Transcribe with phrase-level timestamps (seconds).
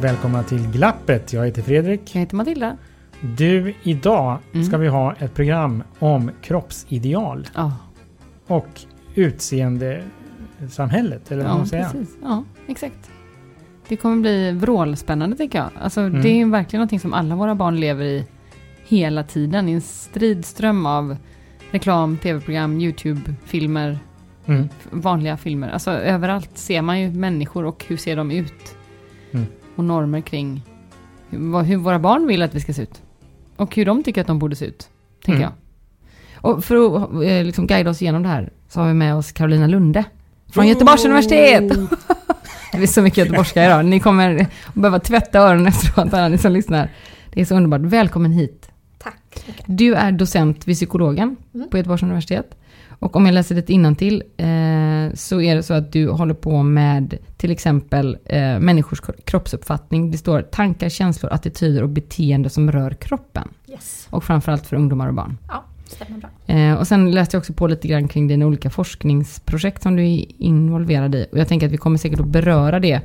[0.00, 1.32] Välkomna till Glappet.
[1.32, 2.14] Jag heter Fredrik.
[2.14, 2.76] Jag heter Matilda.
[3.36, 4.64] Du, idag Mm.
[4.66, 7.72] ska vi ha ett program om kroppsideal Ja,
[8.46, 8.66] och
[9.14, 11.84] utseendesamhället, eller vad ja man säger.
[11.84, 12.16] precis.
[12.22, 13.10] Ja, exakt.
[13.88, 15.68] Det kommer bli vrålspännande tycker jag.
[15.82, 16.22] Alltså, Mm.
[16.22, 18.26] Det är verkligen någonting som alla våra barn lever i
[18.86, 19.68] hela tiden.
[19.68, 21.16] I en stridström av
[21.70, 23.98] reklam, tv-program, YouTube-filmer,
[24.46, 24.68] Mm.
[24.90, 25.68] vanliga filmer.
[25.70, 28.76] Alltså överallt ser man ju människor och hur ser de ut.
[29.32, 29.46] Mm.
[29.78, 30.62] Och normer kring
[31.30, 33.02] hur, hur våra barn vill att vi ska se ut.
[33.56, 34.88] Och hur de tycker att de borde se ut,
[35.24, 35.42] tänker Mm.
[35.42, 35.52] jag.
[36.52, 39.32] Och för att eh, liksom guida oss igenom det här så har vi med oss
[39.32, 40.04] Carolina Lunde
[40.52, 41.72] från Göteborgs universitet.
[42.72, 43.84] Det är så mycket göteborgska idag.
[43.84, 46.90] Ni kommer behöva tvätta öronen efteråt, alla ni som lyssnar.
[47.32, 47.80] Det är så underbart.
[47.80, 48.70] Välkommen hit.
[48.98, 49.44] Tack.
[49.66, 51.68] Du är docent vid psykologen Mm.
[51.70, 52.54] på Göteborgs universitet.
[53.00, 54.46] Och om jag läser lite innantill eh,
[55.14, 60.10] så är det så att du håller på med till exempel eh, människors kro- kroppsuppfattning.
[60.10, 63.48] Det står tankar, känslor, attityder och beteende som rör kroppen.
[63.68, 64.06] Yes.
[64.10, 65.38] Och framförallt för ungdomar och barn.
[65.48, 66.54] Ja, stämmer bra.
[66.54, 70.02] Eh, och sen läste jag också på lite grann kring dina olika forskningsprojekt som du
[70.08, 71.26] är involverad i.
[71.32, 73.00] Och jag tänker att vi kommer säkert att beröra det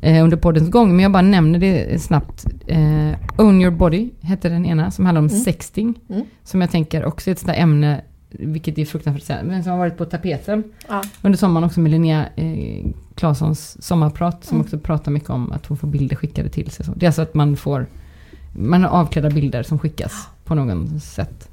[0.00, 0.90] eh, under poddens gång.
[0.96, 2.44] Men jag bara nämner det snabbt.
[2.66, 5.40] Eh, Own your body heter den ena som handlar om Mm.
[5.40, 5.94] sexting.
[6.10, 6.22] Mm.
[6.44, 8.00] Som jag tänker också är ett sånt där ämne,
[8.38, 11.02] vilket är fruktansvärt att säga, men som har varit på tapeten Ja.
[11.22, 14.44] under sommaren också med Linnea eh, Claessons sommarprat.
[14.44, 14.64] Som Mm.
[14.64, 16.86] också pratar mycket om att hon får bilder skickade till sig.
[16.86, 17.86] Så Det är alltså att man får
[18.56, 21.48] man har avklädda bilder som skickas på något sätt.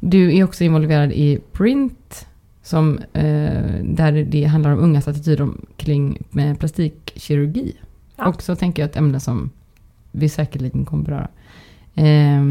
[0.00, 2.26] Du är också involverad i Print.
[2.62, 7.76] Som, eh, där det handlar om ungas attityder kring med plastikkirurgi.
[8.16, 8.26] Ja.
[8.26, 9.50] Också tänker jag ett ämne som
[10.12, 11.28] vi säkerligen kommer beröra.
[11.94, 12.42] Eh,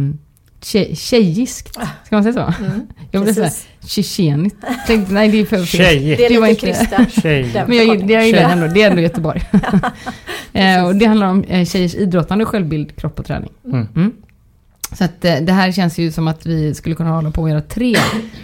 [0.63, 1.74] tje, tjejiskt,
[2.06, 2.63] ska man säga så?
[2.63, 2.81] Mm.
[3.12, 3.68] Jag vill säga Precis.
[3.85, 4.56] tjetjenigt.
[4.88, 6.16] Tänkte, Nej, det är för Tjej.
[6.18, 7.59] Det är det var lite inte-.
[7.59, 9.44] Den men jag, jag, jag gillar ändå, det är ändå Göteborg.
[10.53, 13.51] eh, och det handlar om eh, tjejers idrottande, självbild, kropp och träning.
[13.66, 13.88] Mm.
[13.96, 14.12] Mm.
[14.91, 17.50] Så att eh, det här känns ju som att vi skulle kunna hålla på och
[17.50, 17.95] göra tre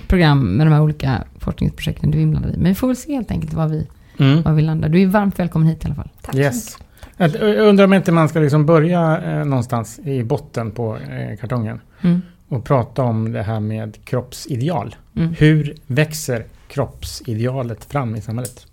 [0.08, 2.58] program med de här olika forskningsprojekten du är inblandad i.
[2.58, 3.88] Men vi får väl se helt enkelt var vi,
[4.20, 4.42] Mm.
[4.42, 4.90] var vi landar.
[4.90, 6.10] Du är varmt välkommen hit i alla fall.
[6.22, 6.78] Tack så Yes.
[7.22, 11.38] Jag jag undrar om inte man ska liksom börja eh, någonstans i botten på eh,
[11.38, 12.22] kartongen Mm.
[12.48, 14.96] och prata om det här med kroppsideal.
[15.16, 15.34] Mm.
[15.40, 18.66] Hur växer kroppsidealet fram i samhället?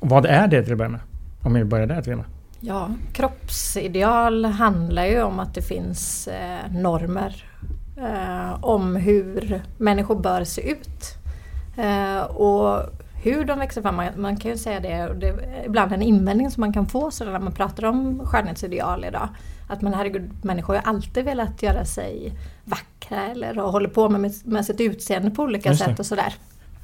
[0.00, 1.00] Och vad är det till att börja med?
[1.42, 2.26] Om vi börjar där till att börja med.
[2.60, 7.44] Ja, kroppsideal handlar ju om att det finns eh, normer
[7.96, 11.14] eh, om hur människor bör se ut.
[11.76, 12.82] Eh, och
[13.24, 16.02] hur de växer fram, man, man kan ju säga det, och det är ibland en
[16.02, 19.28] invändning som man kan få så när man pratar om skönhetsideal idag.
[19.68, 22.32] Att man herregud, människor har ju alltid velat göra sig
[22.64, 26.34] vackra eller håller på med, med sitt utseende på olika Just sätt och sådär.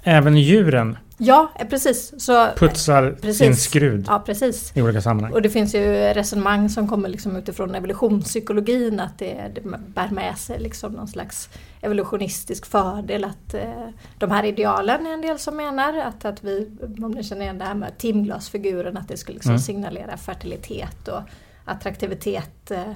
[0.02, 2.24] Även djuren Ja, eh, precis.
[2.24, 3.38] Så, putsar Precis.
[3.38, 4.72] sin skrud ja, precis.
[4.76, 5.32] i olika sammanhang.
[5.32, 10.38] Och det finns ju resonemang som kommer liksom utifrån evolutionspsykologin att det, det bär med
[10.38, 11.48] sig liksom någon slags
[11.80, 13.88] evolutionistisk fördel att eh,
[14.18, 16.70] de här idealen är en del som menar att, att vi,
[17.02, 19.60] om ni känner igen det här med timglasfiguren, att det skulle liksom Mm.
[19.60, 21.20] signalera fertilitet och
[21.64, 22.90] attraktivitet eh,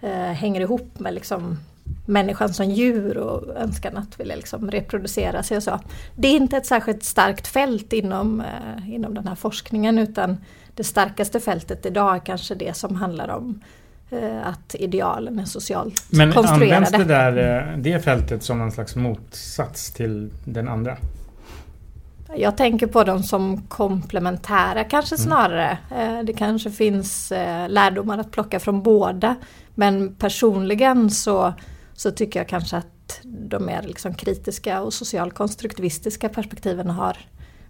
[0.00, 1.58] eh, hänger ihop med liksom
[2.06, 5.80] människan som djur och önskan att vilja liksom reproducera sig och så.
[6.16, 10.36] Det är inte ett särskilt starkt fält inom, eh, inom den här forskningen utan
[10.74, 13.60] det starkaste fältet idag är kanske det som handlar om
[14.10, 16.98] eh, att idealen är socialt Men används konstruerade.
[16.98, 20.96] det där eh, det fältet som någon slags motsats till den andra?
[22.36, 25.24] Jag tänker på dem som komplementära kanske Mm.
[25.26, 25.78] snarare.
[25.96, 29.36] Eh, Det kanske finns eh, lärdomar att plocka från båda.
[29.74, 31.52] Men personligen så,
[31.96, 37.16] så tycker jag kanske att de mer liksom kritiska och socialkonstruktivistiska perspektiven har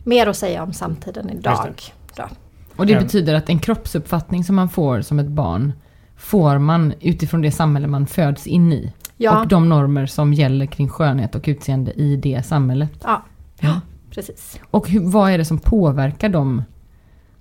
[0.05, 1.73] mer att säga om samtiden idag.
[2.17, 2.28] Då.
[2.76, 3.05] Och det Mm.
[3.05, 5.73] betyder att en kroppsuppfattning som man får som ett barn
[6.17, 8.93] får man utifrån det samhälle man föds in i.
[9.17, 12.90] Ja, Och de normer som gäller kring skönhet och utseende i det samhället.
[13.05, 13.23] ja,
[13.61, 13.81] Ja.
[14.11, 14.61] precis.
[14.70, 16.62] Och hur, vad är det som påverkar de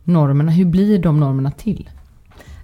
[0.03, 0.51] normerna?
[0.51, 1.89] Hur blir de normerna till?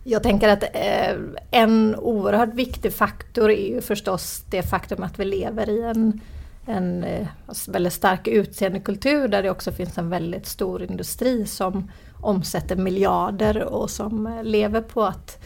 [0.03, 1.15] Jag tänker att eh,
[1.51, 6.21] en oerhört viktig faktor är ju förstås det faktum att vi lever i en,
[6.65, 7.27] en eh,
[7.68, 13.89] väldigt stark utseendekultur där det också finns en väldigt stor industri som omsätter miljarder och
[13.89, 15.44] som eh, lever på att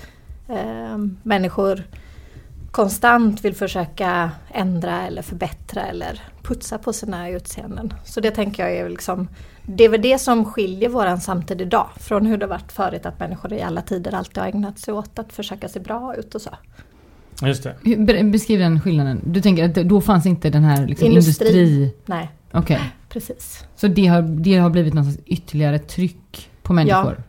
[0.50, 1.84] eh, människor
[2.76, 7.94] konstant vill försöka ändra eller förbättra eller putsa på sina utseenden.
[8.04, 9.28] Så det tänker jag är liksom
[9.64, 13.20] det är väl det som skiljer våran samtid idag från hur det varit förut att
[13.20, 16.42] människor i alla tider alltid har ägnat sig åt att försöka se bra ut och
[16.42, 16.50] så.
[17.42, 18.24] Just det.
[18.24, 19.22] Beskriv den skillnaden.
[19.26, 21.48] Du tänker att då fanns inte den här liksom Industri.
[21.48, 21.94] industri...
[22.06, 22.80] Nej, Okej.
[23.10, 23.64] precis.
[23.76, 27.24] Så det har, det har blivit slags ytterligare tryck på människor?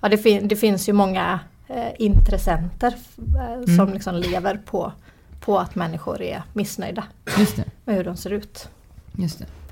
[0.00, 1.40] Ja, det, fin- det finns ju många
[1.72, 4.92] eh, intressenter eh, som liksom lever på,
[5.40, 7.04] på att människor är missnöjda
[7.84, 8.68] med hur de ser ut.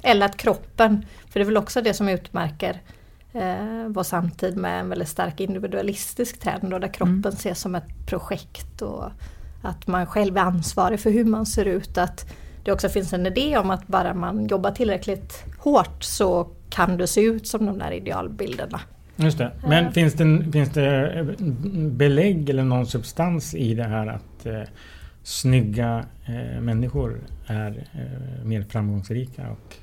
[0.03, 2.81] Eller att kroppen, för det är väl också det som utmärker
[3.33, 8.07] eh, vår samtid med en väldigt stark individualistisk trend och där kroppen ses som ett
[8.07, 9.05] projekt och
[9.63, 11.99] att man själv är ansvarig för hur man ser ut.
[11.99, 12.27] Att
[12.65, 17.07] det också finns en idé om att bara man jobbar tillräckligt hårt så kan du
[17.07, 18.81] se ut som de där idealbilderna.
[19.23, 19.51] Just det.
[19.69, 21.27] Men finns, det, finns det
[21.75, 24.63] belägg eller någon substans i det här att eh,
[25.23, 29.43] snygga eh, människor är eh, mer framgångsrika?
[29.51, 29.77] Och,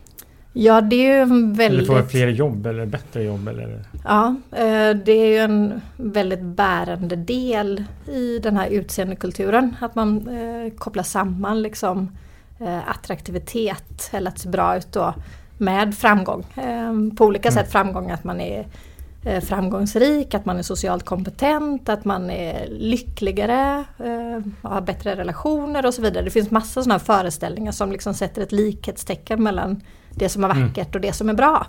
[0.60, 2.12] Ja, det är ju en Eller får väldigt...
[2.12, 3.48] fler jobb eller bättre jobb?
[3.48, 3.84] Eller?
[4.04, 9.76] Ja, eh, det är ju en väldigt bärande del i den här utseendekulturen.
[9.80, 12.18] Att man eh, kopplar samman liksom
[12.60, 15.14] eh, attraktivitet eller att se bra ut då
[15.58, 16.46] med framgång.
[17.18, 18.66] På olika sätt framgång att man är
[19.42, 25.94] framgångsrik, att man är socialt kompetent, att man är lyckligare, eh, har bättre relationer och
[25.94, 26.24] så vidare.
[26.24, 29.82] Det finns massa sådana föreställningar som liksom sätter ett likhetstecken mellan
[30.12, 30.68] det som är Mm.
[30.68, 31.68] vackert och det som är bra.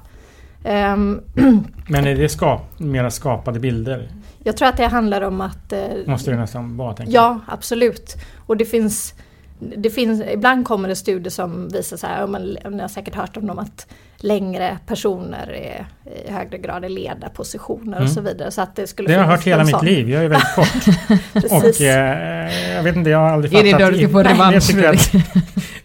[0.64, 1.20] Ehm,
[1.88, 4.08] Men är det skap, mera skapade bilder?
[4.44, 5.72] Jag tror att det handlar om att...
[5.72, 6.96] eh, Måste det nästan vara.
[7.06, 8.16] Ja, absolut.
[8.46, 9.14] Och det finns,
[9.58, 10.22] det finns...
[10.32, 13.58] Ibland kommer det studier som visar så här, men ni har säkert hört om dem,
[13.58, 15.86] att längre personer är
[16.26, 18.14] i högre grad i ledarpositioner och Mm.
[18.14, 18.50] så vidare.
[18.50, 19.84] Så att det skulle Det har jag hört hela någon mitt sån.
[19.86, 20.10] liv.
[20.10, 20.84] Jag är väldigt kort.
[21.32, 21.80] Precis.
[21.80, 23.78] och eh, jag vet inte, jag har aldrig Är fattat...
[23.78, 24.74] det då du ska få revansch?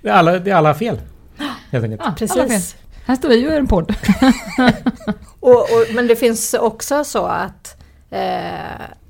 [0.01, 1.01] det är alla, det är alla fel.
[1.71, 2.01] Helt enkelt.
[2.01, 2.47] Ja, alla fel.
[2.47, 2.75] Precis.
[3.05, 3.93] Här står vi och gör en podd.
[5.39, 7.81] Och, och, men det finns också så att
[8.11, 8.19] eh,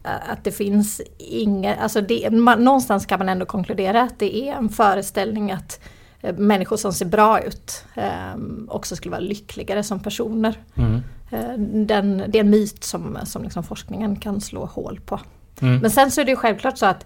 [0.04, 4.54] att det finns inget, alltså det, man, någonstans kan man ändå konkludera att det är
[4.54, 5.80] en föreställning att
[6.22, 8.36] eh, människor som ser bra ut eh,
[8.68, 10.56] också skulle vara lyckligare som personer.
[10.76, 11.02] Mm.
[11.32, 15.20] Eh, Den, det är en myt som, som liksom forskningen kan slå hål på.
[15.62, 15.78] Mm.
[15.78, 17.06] Men sen så är det ju självklart så att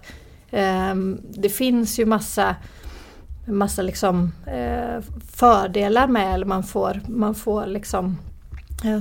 [0.50, 2.56] ehm, det finns ju massa,
[3.46, 5.02] massa liksom, eh,
[5.32, 8.27] fördelar med, eller man får, man får liksom eh,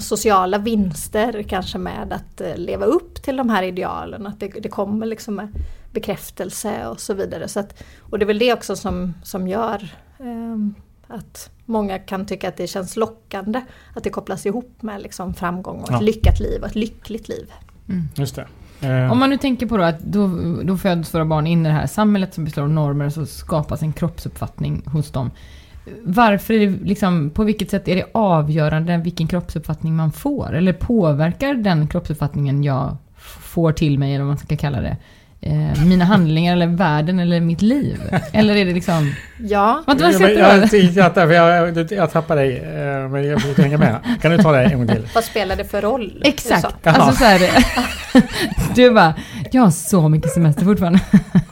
[0.01, 4.27] sociala vinster kanske med att eh, leva upp till de här idealen.
[4.27, 5.47] Att det, det kommer liksom med
[5.91, 7.47] bekräftelse och så vidare.
[7.47, 9.89] Så att, och det är väl det också som, som gör
[10.19, 10.75] ehm,
[11.07, 13.61] att många kan tycka att det känns lockande
[13.95, 15.95] att det kopplas ihop med liksom framgång och Ja.
[15.95, 17.51] ett lyckat liv och ett lyckligt liv.
[18.15, 18.47] Just det.
[18.87, 20.27] Eh, Om man nu tänker på då att då,
[20.63, 23.25] då föds våra barn in i det här samhället som består av normer och så
[23.25, 25.31] skapas en kroppsuppfattning hos dem.
[26.03, 30.55] Varför är det liksom, på vilket sätt är det avgörande vilken kroppsuppfattning man får?
[30.55, 32.97] Eller påverkar den kroppsuppfattningen jag
[33.41, 34.97] får till mig, eller vad man ska kalla det,
[35.41, 37.99] eh, mina handlingar eller världen eller mitt liv?
[38.31, 39.13] Eller är det liksom...
[39.39, 44.17] Ja, Vad vad jag, jag, jag, jag, tappar dig, eh, men jag försöker hänga med.
[44.21, 45.07] Kan du ta det en gång till?
[45.15, 46.21] vad spelar det för roll?
[46.25, 46.87] Exakt.
[46.87, 47.65] Alltså så här,
[48.75, 49.13] du bara,
[49.51, 50.99] jag har så mycket semester fortfarande.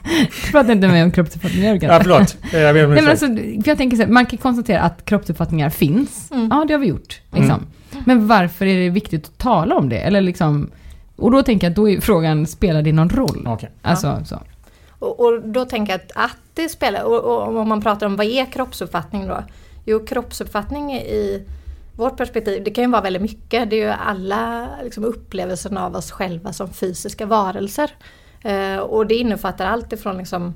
[0.06, 2.38] Du pratar inte med mig om kroppsuppfattningar Ja, förlåt.
[2.52, 5.06] Jag ber om Nej, men alltså, för jag tänker så här, man kan konstatera att
[5.06, 6.32] kroppsuppfattningar finns.
[6.32, 6.48] Mm.
[6.52, 7.22] Ja, det har vi gjort.
[7.32, 7.68] Liksom.
[8.06, 9.98] Men varför är det viktigt att tala om det?
[9.98, 10.72] Eller liksom,
[11.16, 13.44] och då tänker jag att då är frågan, spelar det någon roll?
[13.48, 13.72] Okej.
[13.82, 14.42] Alltså, så.
[15.00, 18.16] Och, och då tänker jag att, att det spelar, och, och om man pratar om
[18.16, 19.44] vad är kroppsuppfattning då?
[19.86, 21.46] Jo, kroppsuppfattning i
[21.96, 23.70] vårt perspektiv, det kan ju vara väldigt mycket.
[23.70, 27.92] Det är ju alla liksom, upplevelsen av oss själva som fysiska varelser.
[28.46, 30.54] Eh, och det innefattar allt ifrån liksom,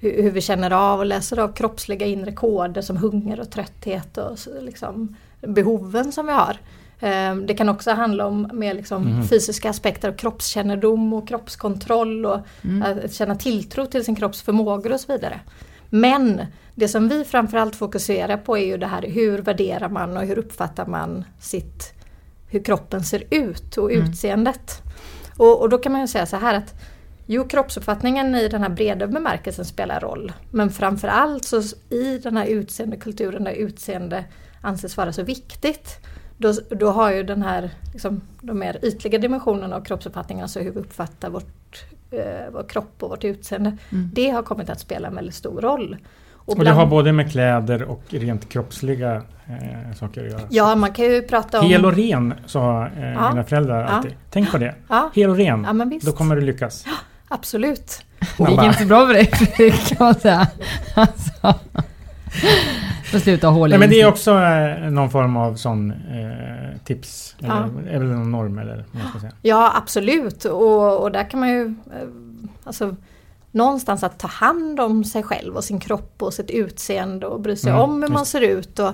[0.00, 4.38] hur, vi känner av och läser av kroppsliga inre koder som hunger och trötthet och
[4.60, 6.56] liksom, behoven som vi har.
[7.00, 9.28] Eh, Det kan också handla om mer liksom Mhm.
[9.28, 12.38] fysiska aspekter av kroppskännedom och kroppskontroll och
[12.84, 15.40] att känna tilltro till sin kropps förmågor och så vidare.
[15.90, 16.42] Men
[16.74, 20.38] det som vi framförallt fokuserar på är ju det här hur värderar man och hur
[20.38, 21.92] uppfattar man sitt,
[22.48, 24.82] hur kroppen ser ut och utseendet.
[25.36, 26.74] Och, och då kan man ju säga så här att
[27.32, 30.32] Jo, kroppsuppfattningen i den här breda bemärkelsen spelar roll.
[30.50, 34.24] Men framförallt så i den här utseendekulturen där utseende
[34.60, 35.98] anses vara så viktigt.
[36.38, 40.70] då, då har ju den här, liksom, de mer ytliga dimensionerna av kroppsuppfattningen, alltså hur
[40.70, 42.20] vi uppfattar vårt, eh,
[42.52, 43.76] vår kropp och vårt utseende.
[43.92, 44.10] Mm.
[44.14, 45.96] Det har kommit att spela en väldigt stor roll.
[46.32, 49.14] Och det bland- har både med kläder och rent kroppsliga
[49.46, 50.40] eh, saker att göra.
[50.50, 51.66] Ja, man kan ju prata om...
[51.66, 53.30] Hel och ren, sa eh, Ja.
[53.30, 53.86] mina föräldrar Ja.
[53.86, 54.14] alltid.
[54.30, 54.74] Tänk på det.
[54.88, 56.84] Ja, Hel och ren, ja då kommer du lyckas.
[57.32, 58.02] Absolut.
[58.38, 60.46] Det gick inte så bra för dig Fredrik kan man säga.
[60.94, 61.54] Alltså.
[63.12, 65.90] Får sluta ha hål i Nej, men det är också eh, någon form av sån
[65.90, 67.36] eh, tips.
[67.38, 67.68] Eller, Ja.
[67.90, 69.32] eller någon norm eller vad man ska säga.
[69.42, 70.44] Ja, absolut.
[70.44, 71.62] Och, och där kan man ju...
[71.66, 72.08] eh,
[72.64, 72.96] Alltså,
[73.52, 77.56] någonstans att ta hand om sig själv och sin kropp och sitt utseende och bry
[77.56, 78.92] sig Mm, om hur man ser ut och,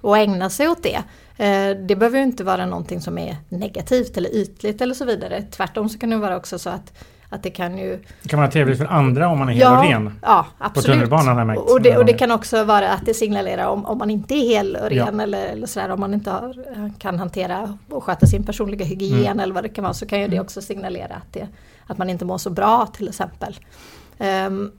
[0.00, 0.96] och ägna sig åt det.
[1.44, 5.42] Eh, Det behöver ju inte vara någonting som är negativt eller ytligt eller så vidare.
[5.42, 6.92] Tvärtom så kan det vara också så att,
[7.30, 7.98] att det kan ju...
[8.22, 10.12] Det kan vara trevligt för andra om man är hel och ren.
[10.22, 10.86] Ja, absolut.
[10.86, 13.86] tunnelbanan har jag märkt och, det, och det kan också vara att det signalerar om,
[13.86, 15.06] om man inte är hel och Ja.
[15.06, 16.54] ren eller, eller sådär, om man inte har,
[16.98, 19.40] kan hantera och sköta sin personliga hygien Mm.
[19.40, 21.48] eller vad det kan vara så kan ju det också signalera att, det,
[21.86, 23.56] att man inte mår så bra till exempel.
[24.18, 24.70] Ehm,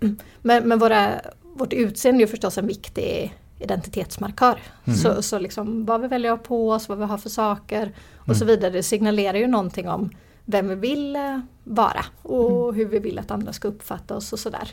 [0.42, 1.10] men men våra,
[1.56, 4.60] vårt utseende är förstås en viktig identitetsmarkör.
[4.86, 4.98] Mm.
[5.00, 8.44] Så, så liksom vad vi väljer på oss, vad vi har för saker och så
[8.44, 8.56] Mm.
[8.56, 8.72] vidare.
[8.72, 10.10] Det signalerar ju någonting om
[10.52, 14.40] vem vi vill eh, vara och hur vi vill att andra ska uppfatta oss och
[14.40, 14.72] sådär.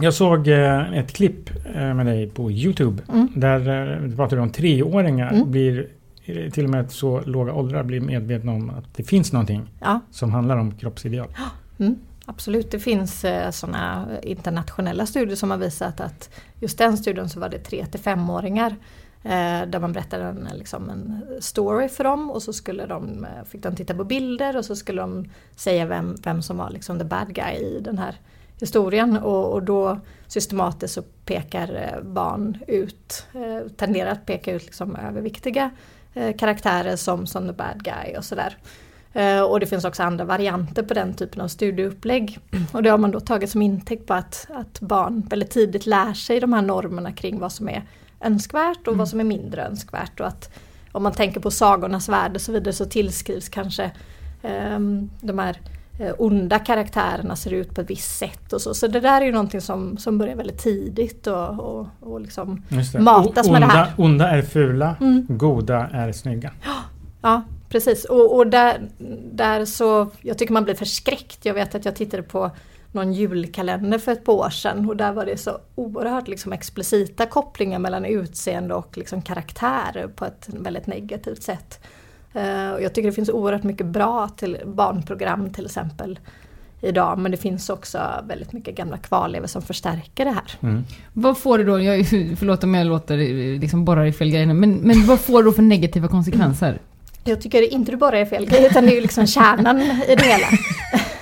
[0.00, 3.02] Jag såg eh, ett klipp eh, med dig på Youtube.
[3.12, 3.28] Mm.
[3.36, 5.50] Där du pratade om treåringar Mm.
[5.50, 5.88] blir
[6.52, 10.00] till och med så låga åldrar blir medvetna om att det finns någonting Ja.
[10.10, 11.28] som handlar om kroppsideal.
[11.78, 11.96] Mm,
[12.26, 16.30] absolut, det finns sådana internationella studier som har visat att
[16.60, 18.76] just den studien så var det 3 till 5-åringar eh,
[19.26, 23.44] Eh, där man berättade en, liksom en story för dem och så skulle de, eh,
[23.44, 25.24] fick de titta på bilder och så skulle de
[25.56, 28.16] säga vem, vem som var liksom the bad guy i den här
[28.60, 34.64] historien och, och då systematiskt så pekar eh, barn ut, eh, tenderar att peka ut
[34.64, 35.70] liksom överviktiga
[36.14, 38.56] eh, karaktärer som, som the bad guy och sådär.
[39.12, 42.38] Eh, Och det finns också andra varianter på den typen av studieupplägg.
[42.72, 46.14] Och det har man då tagit som intäkt på att, att barn väldigt tidigt lär
[46.14, 47.84] sig de här normerna kring vad som är
[48.20, 50.20] önskvärt och vad som är mindre önskvärt.
[50.20, 50.50] Och att
[50.92, 53.90] om man tänker på sagornas värld och så vidare så tillskrivs kanske
[54.42, 55.60] ehm, de här
[56.00, 58.74] eh, onda karaktärerna ser ut på ett visst sätt och så.
[58.74, 62.62] Så det där är ju någonting som, som börjar väldigt tidigt och, och, och liksom.
[62.98, 63.92] Matas O- med det onda, här.
[63.96, 65.26] Onda är fula, Mm.
[65.28, 66.50] goda är snygga.
[67.22, 68.04] Ja, precis.
[68.04, 68.88] Och, och där,
[69.32, 71.44] där så, jag tycker man blir förskräckt.
[71.46, 72.50] Jag vet att jag tittade på
[72.94, 77.26] någon julkalender för ett par år sedan och där var det så oerhört liksom explicita
[77.26, 81.80] kopplingar mellan utseende och liksom karaktär på ett väldigt negativt sätt.
[82.32, 86.18] Eh, och jag tycker det finns oerhört mycket bra till barnprogram till exempel
[86.80, 87.98] idag men det finns också
[88.28, 90.58] väldigt mycket gamla kvarlevor som förstärker det här.
[90.60, 90.84] Mm.
[91.12, 92.06] Vad får det då, jag,
[92.38, 95.48] förlåt om jag låter eh, liksom borra i fel grejer men, men vad får det
[95.48, 96.78] då för negativa konsekvenser?
[97.24, 100.14] Jag tycker inte du bara är fel grej utan det är ju liksom kärnan i
[100.18, 100.46] det hela.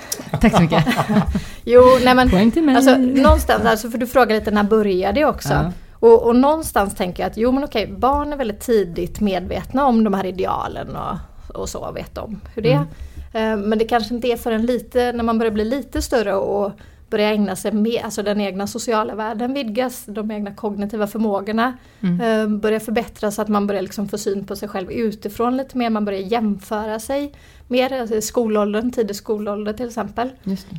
[0.49, 0.85] Tack så mycket.
[1.65, 2.75] Jo, nej men Poäng till mig.
[2.75, 5.53] Alltså någonstans, alltså, för du frågar lite när började det också?
[5.53, 5.71] Ja.
[5.93, 10.03] Och, och någonstans tänker jag att jo men okej, barn är väldigt tidigt medvetna om
[10.03, 11.17] de här idealen och,
[11.61, 13.51] och så, vet om hur det är.
[13.51, 16.71] Eh, Men det kanske inte är förrän lite, när man börjar bli lite större och
[17.09, 22.21] börjar ägna sig mer, alltså den egna sociala världen vidgas, de egna kognitiva förmågorna Mm.
[22.21, 25.77] eh, börjar förbättras så att man börjar liksom få syn på sig själv utifrån lite
[25.77, 27.33] mer, man börjar jämföra sig
[27.73, 30.29] mer, alltså skolåldern, tidig skolålder till exempel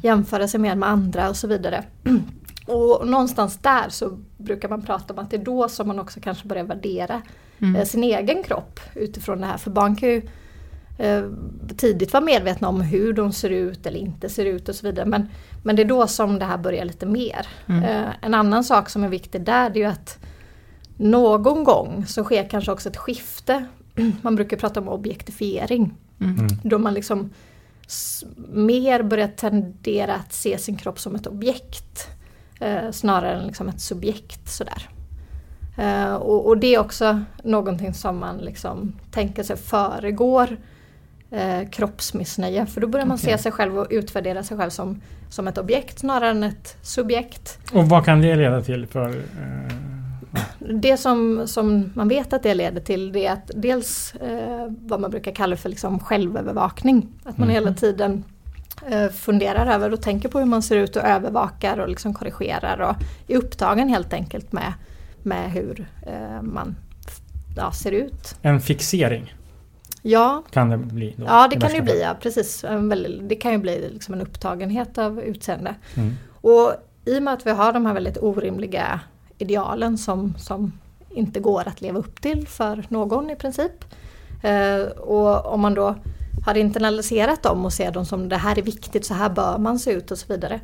[0.03, 1.85] jämföra sig mer med andra och så vidare.
[2.67, 6.21] Och någonstans där så brukar man prata om att det är då som man också
[6.21, 7.23] kanske börjar värdera
[7.59, 7.77] Mm.
[7.77, 9.57] eh, sin egen kropp utifrån det här.
[9.59, 10.23] För barn kan ju
[10.99, 11.25] eh,
[11.77, 15.07] tidigt vara medvetna om hur de ser ut eller inte ser ut och så vidare.
[15.07, 15.29] Men,
[15.63, 17.47] men det är då som det här börjar lite mer.
[17.67, 17.83] Mm.
[17.85, 20.19] Eh, en annan sak som är viktig där det är ju att
[20.97, 23.65] någon gång så sker kanske också ett skifte.
[24.23, 25.95] Man brukar prata om objektifiering.
[26.21, 26.47] Mm.
[26.63, 27.31] Då man liksom
[28.53, 32.09] mer börjar tendera att se sin kropp som ett objekt.
[32.61, 34.89] Eh, snarare än liksom ett subjekt sådär.
[35.77, 40.57] Eh, och, och det är också någonting som man liksom tänker sig föregår
[41.31, 42.67] eh, kroppsmissnöje.
[42.67, 43.33] För då börjar man Okej.
[43.33, 47.59] se sig själv och utvärdera sig själv som, som ett objekt snarare än ett subjekt.
[47.73, 49.09] Och vad kan det leda till för...
[49.09, 50.04] Eh,
[50.59, 55.01] Det som, som man vet att det leder till det är att dels eh, vad
[55.01, 57.09] man brukar kalla för liksom självövervakning.
[57.25, 57.55] Att man Mhm.
[57.55, 58.25] hela tiden
[58.87, 62.81] eh, funderar över och tänker på hur man ser ut och övervakar och liksom korrigerar
[62.81, 62.97] och
[63.33, 64.73] är upptagen helt enkelt med,
[65.23, 66.77] med hur eh, man
[67.57, 68.35] ja, ser ut.
[68.43, 69.35] en fixering
[70.03, 71.25] Ja, kan det bli då?
[71.27, 72.01] ja det kan det ju bli.
[72.03, 72.65] Ja, precis.
[73.23, 75.75] Det kan ju bli liksom en upptagenhet av utseende.
[75.95, 76.15] Mm.
[76.41, 76.73] Och
[77.05, 79.01] i och med att vi har de här väldigt orimliga
[79.39, 80.73] idealen som, som
[81.11, 83.85] inte går att leva upp till för någon i princip.
[84.43, 85.95] Eh, och om man då
[86.47, 89.79] har internaliserat dem och ser dem som det här är viktigt, så här bör man
[89.79, 90.61] se ut och så vidare.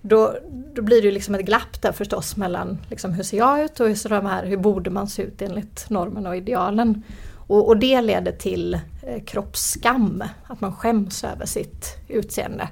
[0.00, 0.34] Då,
[0.74, 3.80] då blir det ju liksom ett glapp där förstås mellan liksom, hur ser jag ut
[3.80, 7.02] och hur, ser de här, hur borde man se ut enligt normen och idealen.
[7.34, 12.68] Och, och det leder till eh, kroppsskam, att man skäms över sitt utseende.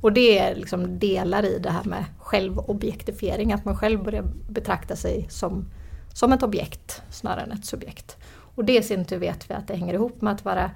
[0.00, 4.96] Och det är liksom delar i det här med självobjektifiering, att man själv börjar betrakta
[4.96, 5.64] sig som,
[6.12, 8.16] som ett objekt snarare än ett subjekt.
[8.54, 10.70] Och det i sin tur vet vi att det hänger ihop med att vara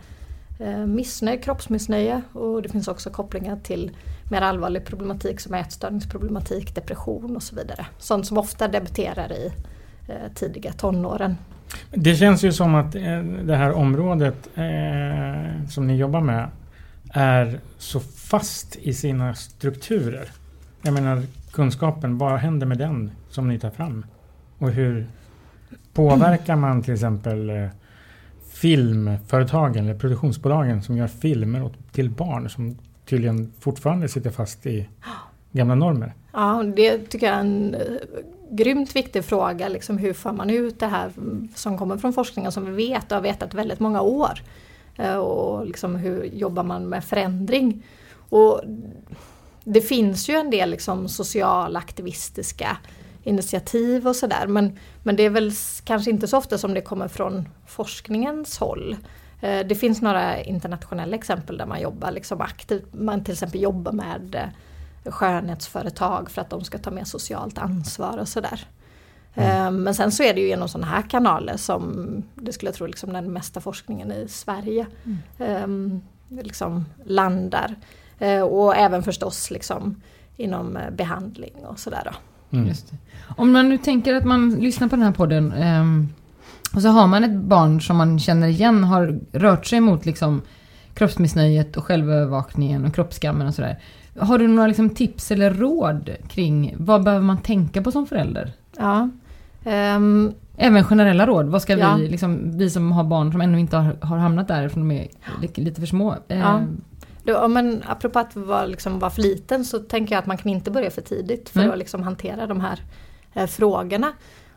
[0.58, 3.90] eh, missnöje, kroppsmissnöje och det finns också kopplingar till
[4.30, 7.86] mer allvarlig problematik som ätstörningsproblematik, depression och så vidare.
[7.98, 9.52] Sånt som ofta debuterar i
[10.08, 11.36] eh, tidiga tonåren.
[11.90, 16.48] Det känns ju som att eh, det här området eh, som ni jobbar med
[17.10, 20.28] är så fast i sina strukturer.
[20.82, 24.06] Jag menar kunskapen, vad händer med den som ni tar fram?
[24.58, 25.06] Och hur
[25.92, 27.68] påverkar man till exempel eh,
[28.52, 34.88] filmföretagen eller produktionsbolagen som gör filmer åt, till barn som tydligen fortfarande sitter fast i
[35.52, 36.14] gamla normer?
[36.32, 37.80] Ja, det tycker jag är en eh,
[38.50, 39.68] grymt viktig fråga.
[39.68, 41.10] Liksom hur får man ut det här
[41.54, 44.40] som kommer från forskningen som vi vet och har vetat väldigt många år.
[44.96, 47.86] Eh, och liksom hur jobbar man med förändring?
[48.28, 48.60] Och
[49.64, 52.76] det finns ju en del liksom socialaktivistiska
[53.22, 55.52] initiativ och sådär men, men det är väl
[55.84, 58.96] kanske inte så ofta som det kommer från forskningens håll.
[59.40, 62.94] Eh, det finns några internationella exempel där man jobbar liksom aktivt.
[62.94, 64.34] Man till exempel jobbar med
[65.04, 68.66] eh, skönhetsföretag för att de ska ta mer socialt ansvar och sådär.
[69.34, 69.82] Mm.
[69.82, 72.86] Men sen så är det ju genom sådana här kanaler som det skulle jag tro
[72.86, 74.86] liksom den mesta forskningen i Sverige
[75.38, 76.00] mm.
[76.28, 77.74] liksom landar.
[78.18, 80.02] Eh, och även förstås liksom
[80.36, 82.10] inom eh, behandling och sådär.
[82.50, 82.74] Mm.
[83.36, 85.52] Om man nu tänker att man lyssnar på den här podden
[86.74, 90.42] och så har man ett barn som man känner igen har rört sig mot liksom
[90.94, 93.78] kroppsmissnöjet och självövervakningen och kroppsskammen och sådär.
[94.18, 98.52] Har du några liksom tips eller råd kring vad behöver man tänka på som förälder?
[98.76, 99.10] Ja.
[99.64, 101.46] Um, Även generella råd.
[101.46, 101.94] Vad ska ja.
[101.94, 104.90] vi, liksom, vi som har barn som ännu inte har, har hamnat där för de
[104.90, 105.08] är
[105.54, 106.16] lite för små.
[106.28, 106.34] Ja.
[106.34, 106.80] Ehm,
[107.22, 110.52] då, men apropå att vara, liksom, vara för liten så tänker jag att man kan
[110.52, 111.72] inte börja för tidigt för mm.
[111.72, 112.80] att liksom, hantera de här
[113.34, 114.12] eh, frågorna.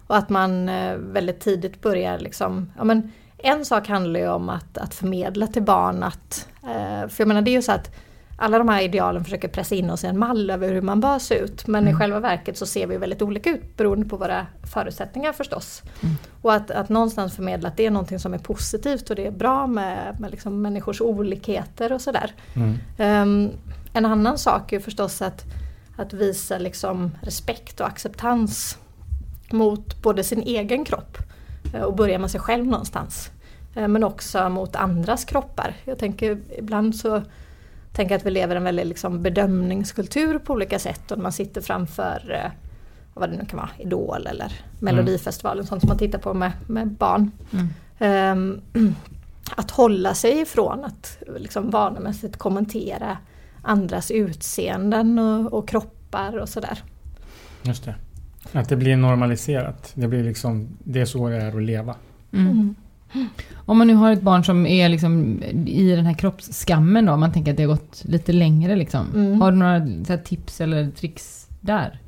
[0.07, 4.49] Och att man eh, väldigt tidigt börjar liksom, ja, men, en sak handlar ju om
[4.49, 7.95] att, att förmedla till barn att, eh, för jag menar det är ju så att
[8.37, 11.19] alla de här idealen försöker pressa in oss i en mall över hur man bör
[11.19, 11.67] se ut.
[11.67, 11.95] Men mm.
[11.95, 15.81] i själva verket så ser vi väldigt olika ut beroende på våra förutsättningar förstås.
[16.01, 16.15] Mm.
[16.41, 19.31] Och att, att någonstans förmedla att det är någonting som är positivt och det är
[19.31, 22.31] bra med, med liksom människors olikheter och sådär.
[22.55, 22.77] Mm.
[23.21, 23.51] Um,
[23.93, 25.45] en annan sak är förstås att,
[25.97, 28.77] att visa liksom respekt och acceptans
[29.51, 31.17] mot både sin egen kropp
[31.73, 33.31] eh, och börja med sig själv någonstans.
[33.75, 35.75] Eh, men också mot andras kroppar.
[35.85, 37.21] Jag tänker ibland så
[37.93, 41.61] tänker att vi lever i en väldigt liksom bedömningskultur på olika sätt och man sitter
[41.61, 42.51] framför eh,
[43.13, 45.67] vad det nu kan vara, Idol eller Melodifestivalen, mm.
[45.67, 47.31] sånt som man tittar på med, med barn.
[47.51, 48.61] Mm.
[48.73, 48.95] Um,
[49.55, 53.17] att hålla sig ifrån att liksom vanemässigt kommentera
[53.61, 56.83] andras utseenden och, och kroppar och sådär.
[57.63, 57.95] Just det.
[58.51, 59.91] Att det blir normaliserat.
[59.95, 61.95] Det blir liksom, det är så det är att leva.
[62.31, 62.75] Mm.
[63.13, 63.27] Mm.
[63.65, 67.19] Om man nu har ett barn som är liksom i den här kroppsskammen då, om
[67.19, 69.07] man tänker att det har gått lite längre liksom.
[69.15, 69.41] Mm.
[69.41, 71.99] Har du några tips eller tricks där?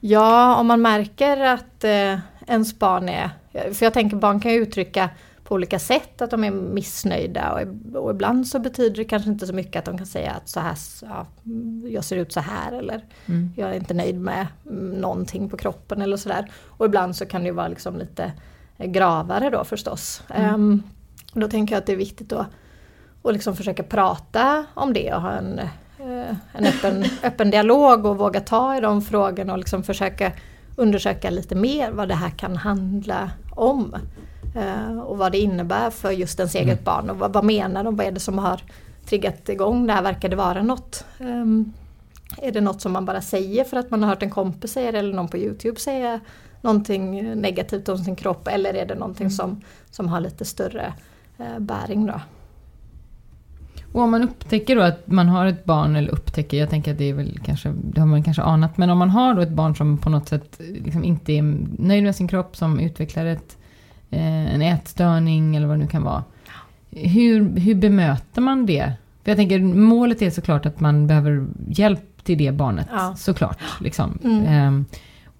[0.00, 4.58] Ja, om man märker att eh, ens barn är, för jag tänker barn kan ju
[4.58, 5.10] uttrycka
[5.44, 9.46] på olika sätt att de är missnöjda och, och ibland så betyder det kanske inte
[9.46, 11.26] så mycket att de kan säga att så här, ja,
[11.88, 13.52] jag ser ut så här eller mm.
[13.56, 14.46] jag är inte nöjd med
[15.00, 16.50] någonting på kroppen eller sådär.
[16.64, 18.32] Och ibland så kan det ju vara liksom lite
[18.86, 20.22] gravare då förstås.
[20.28, 20.54] Mm.
[20.54, 20.82] Um,
[21.32, 22.46] då tänker jag att det är viktigt att
[23.22, 25.60] och liksom försöka prata om det och ha en,
[26.00, 30.32] uh, en öppen, öppen dialog och våga ta i de frågorna och liksom försöka
[30.76, 33.96] undersöka lite mer vad det här kan handla om.
[34.56, 36.84] Uh, och vad det innebär för just ens eget mm.
[36.84, 38.60] barn och vad, vad menar de, vad är det som har
[39.06, 41.04] triggat igång det här, verkar det vara något?
[41.18, 41.72] Um,
[42.38, 44.92] är det något som man bara säger för att man har hört en kompis säga
[44.92, 46.20] det eller någon på Youtube säga
[46.62, 49.30] någonting negativt om sin kropp eller är det någonting mm.
[49.30, 50.92] som, som har lite större
[51.38, 52.20] eh, bäring då.
[53.92, 56.98] Och om man upptäcker då att man har ett barn, eller upptäcker, jag tänker att
[56.98, 59.48] det är väl kanske, det har man kanske anat, men om man har då ett
[59.48, 61.42] barn som på något sätt liksom inte är
[61.78, 63.56] nöjd med sin kropp, som utvecklar ett,
[64.10, 66.24] eh, en ätstörning eller vad det nu kan vara.
[66.90, 68.92] Hur, hur bemöter man det?
[69.24, 73.14] För jag tänker, målet är såklart att man behöver hjälp till det barnet, ja.
[73.16, 73.58] såklart.
[73.80, 74.18] Liksom.
[74.24, 74.44] Mm.
[74.44, 74.84] Eh,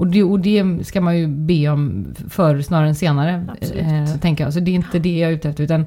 [0.02, 3.44] Och det, och det ska man ju be om förr snarare än senare.
[3.60, 4.52] Eh, tänker jag.
[4.52, 5.64] Så det är inte det jag är ute efter.
[5.64, 5.86] Utan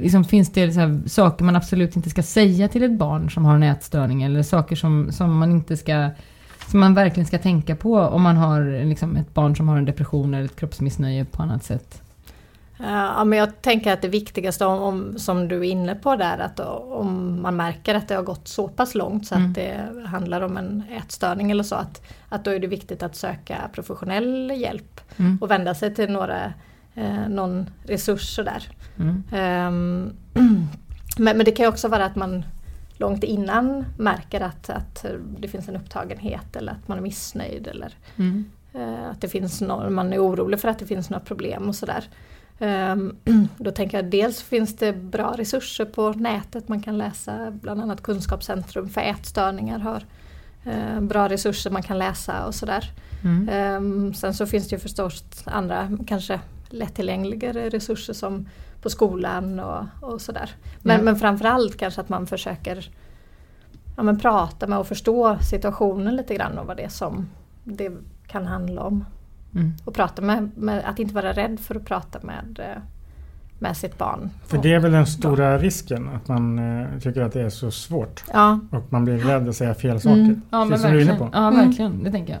[0.00, 3.44] liksom, finns det så här, saker man absolut inte ska säga till ett barn som
[3.44, 4.22] har en ätstörning?
[4.22, 6.10] Eller saker som, som man inte ska...
[6.66, 9.84] Som man verkligen ska tänka på om man har liksom, ett barn som har en
[9.84, 12.02] depression eller ett kroppsmissnöje på annat sätt.
[12.82, 16.16] Eh, Ja, men jag tänker att det viktigaste om, om, som du är inne på
[16.16, 19.48] där att om man märker att det har gått så pass långt så Mm.
[19.48, 23.16] att det handlar om en ätstörning eller så att, att då är det viktigt att
[23.16, 25.38] söka professionell hjälp Mm.
[25.40, 26.52] och vända sig till några,
[26.94, 28.62] eh, någon resurs sådär.
[28.98, 29.22] Mm.
[29.32, 30.12] Ehm,
[31.18, 32.44] men, men det kan ju också vara att man
[32.96, 35.04] långt innan märker att, att
[35.38, 38.44] det finns en upptagenhet eller att man är missnöjd eller Mm.
[38.74, 41.74] Eh, Att det finns no- man är orolig för att det finns några problem och
[41.74, 42.04] sådär.
[42.60, 43.16] Ehm,
[43.58, 46.68] Då tänker jag dels finns det bra resurser på nätet.
[46.68, 50.04] Man kan läsa bland annat Kunskapscentrum för ätstörningar har
[50.64, 52.90] eh, bra resurser man kan läsa och sådär.
[53.24, 53.48] Mm.
[53.48, 58.48] Ehm, Sen så finns det ju förstås andra kanske lättillgängligare resurser som
[58.82, 60.50] på skolan och, och sådär.
[60.82, 61.02] Men, Ja.
[61.02, 62.90] men framförallt kanske att man försöker
[63.96, 67.28] ja, men prata med och förstå situationen lite grann och vad det är som
[67.64, 67.92] det
[68.26, 69.04] kan handla om.
[69.54, 69.72] Mm.
[69.84, 72.82] Och prata med, med att inte vara rädd för att prata med, eh,
[73.58, 74.30] med sitt barn.
[74.46, 77.70] För det är väl den stora risken, att man eh, tycker att det är så
[77.70, 78.24] svårt.
[78.32, 80.14] Ja, Och man blir rädd att säga fel saker.
[80.20, 80.42] Mm.
[80.50, 81.30] Ja, men Precis som du är inne verkligen.
[81.32, 81.38] på.
[81.38, 81.66] Ja, Mm.
[81.68, 82.04] verkligen.
[82.04, 82.40] Det tänker jag.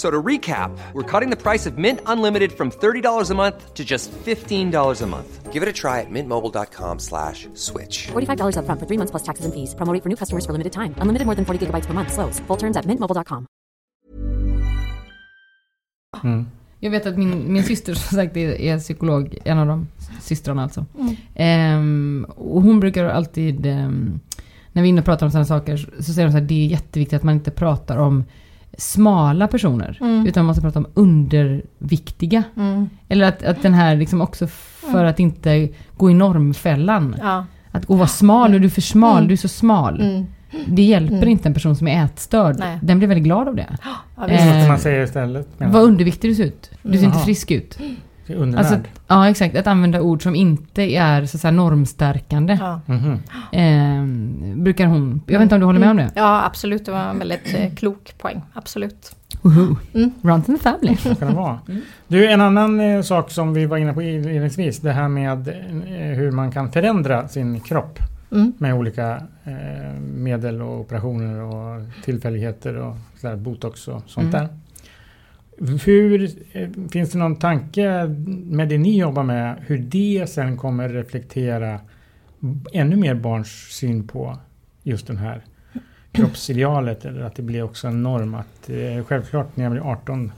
[0.00, 3.74] F- So to recap, we're cutting the price of Mint Unlimited from $30 a month
[3.74, 5.52] to just $15 a month.
[5.52, 8.08] Give it a try at mintmobile.com slash switch.
[8.12, 9.74] $45 upfront for three months plus taxes and fees.
[9.74, 10.94] Promo for new customers for limited time.
[11.02, 12.12] Unlimited more than 40 gigabytes per month.
[12.12, 12.40] Slows.
[12.48, 13.46] Full terms at mintmobile.com.
[16.24, 16.46] Mm.
[16.80, 19.88] Jag vet att min, min syster som sagt är, är psykolog, en av de
[20.20, 20.86] systrarna alltså.
[21.34, 24.20] Ehm, och hon brukar alltid, ehm,
[24.72, 26.54] när vi är inne och pratar om sådana saker, så säger hon så här, det
[26.54, 28.24] är jätteviktigt att man inte pratar om
[28.80, 29.98] smala personer.
[30.26, 32.42] Utan man måste prata om underviktiga.
[33.08, 34.46] Eller att, att den här liksom också
[34.92, 37.16] för att inte gå i normfällan.
[37.20, 37.46] ja.
[37.72, 40.00] Att gå vara smal, och du är för smal, du är så smal.
[40.00, 40.26] Mm.
[40.66, 42.56] Det hjälper inte en person som är ätstörd.
[42.58, 42.78] Nej.
[42.82, 43.66] Den blir väldigt glad av det.
[44.16, 44.44] ja visst.
[44.44, 45.48] Eh, man säger istället.
[45.58, 46.70] Vad underviktig du ser ut.
[46.82, 47.24] Du ser inte Jaha.
[47.24, 47.78] frisk ut.
[48.34, 48.58] Undernärd.
[48.66, 49.56] Alltså, ja, exakt.
[49.56, 52.58] Att använda ord som inte är så att säga, normstärkande.
[52.60, 52.80] Ja.
[52.86, 53.18] Mhm.
[53.52, 55.22] Eh, brukar hon.
[55.26, 56.10] Jag vet inte om du håller med om det?
[56.14, 56.84] ja, absolut.
[56.86, 58.40] Det var en väldigt eh, klok poäng.
[58.52, 59.16] Absolut.
[59.42, 59.76] Woho.
[59.94, 60.10] Mm.
[60.22, 60.96] Runs in the family.
[60.96, 61.58] Så kan det vara.
[62.08, 64.78] Du, en annan eh, sak som vi var inne på inledningsvis.
[64.78, 65.54] Det här med eh,
[66.18, 67.98] hur man kan förändra sin kropp
[68.32, 68.52] Mm.
[68.58, 74.40] med olika eh, medel och operationer och tillfälligheter och sådär, botox och sånt Mm.
[74.46, 74.48] där.
[75.84, 80.88] Hur, eh, finns det någon tanke med det ni jobbar med hur det sen kommer
[80.88, 81.80] reflektera
[82.72, 84.38] ännu mer barns syn på
[84.82, 85.44] just den här
[86.12, 90.32] kroppsidealet eller att det blir också en norm att eh, självklart när jag blir 18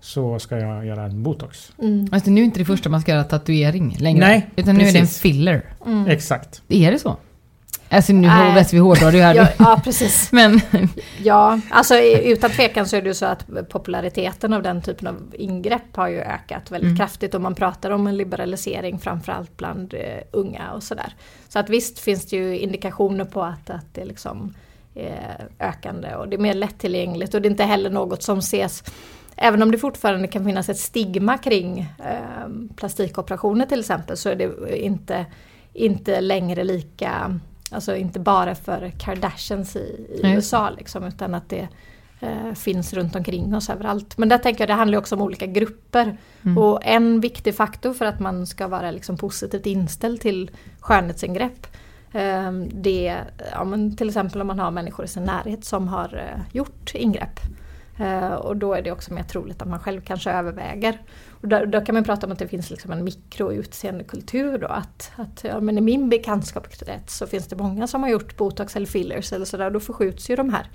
[0.00, 1.72] så ska jag göra en botox.
[1.78, 2.08] Mm.
[2.12, 4.26] Alltså, nu är inte det första man ska göra tatuering längre.
[4.26, 5.20] Nej, Utan nu är det en precis.
[5.20, 5.62] filler.
[5.86, 6.06] Mm.
[6.06, 6.62] Exakt.
[6.68, 7.16] Är det så?
[7.90, 8.54] Alltså nu Nej.
[8.54, 9.34] vet vi hårdrar det här.
[9.34, 10.32] Ja, ja, precis.
[10.32, 10.60] Men
[11.22, 15.34] Ja, alltså utan tvekan så är det ju så att populariteten av den typen av
[15.38, 16.96] ingrepp har ju ökat väldigt Mm.
[16.96, 21.12] kraftigt och man pratar om en liberalisering framförallt bland eh, unga och sådär.
[21.48, 24.54] Så att visst finns det ju indikationer på att, att det liksom
[24.94, 28.84] är ökande och det är mer lättillgängligt och det är inte heller något som ses
[29.40, 34.36] Även om det fortfarande kan finnas ett stigma kring eh, plastikoperationer till exempel så är
[34.36, 35.26] det inte,
[35.72, 37.40] inte längre lika,
[37.72, 40.32] alltså inte bara för Kardashians i, i.
[40.34, 41.68] USA liksom, utan att det
[42.20, 44.18] eh, finns runt omkring oss överallt.
[44.18, 46.18] Men där tänker jag det handlar också om olika grupper.
[46.42, 46.58] Mm.
[46.58, 50.50] Och en viktig faktor för att man ska vara liksom positivt inställd till
[50.80, 51.66] skönhetsingrepp
[52.12, 56.14] eh, det är ja, till exempel om man har människor i sin närhet som har
[56.16, 57.40] eh, gjort ingrepp.
[58.00, 60.98] Eh, och då är det också mer troligt att man själv kanske överväger.
[61.30, 64.66] Och där, då kan man prata om att det finns liksom en mikroutseendekultur då.
[64.66, 68.76] Att, att ja, men i min bekantskapskrets så finns det många som har gjort botox
[68.76, 69.70] eller fillers eller sådär.
[69.70, 70.66] Då förskjuts ju de här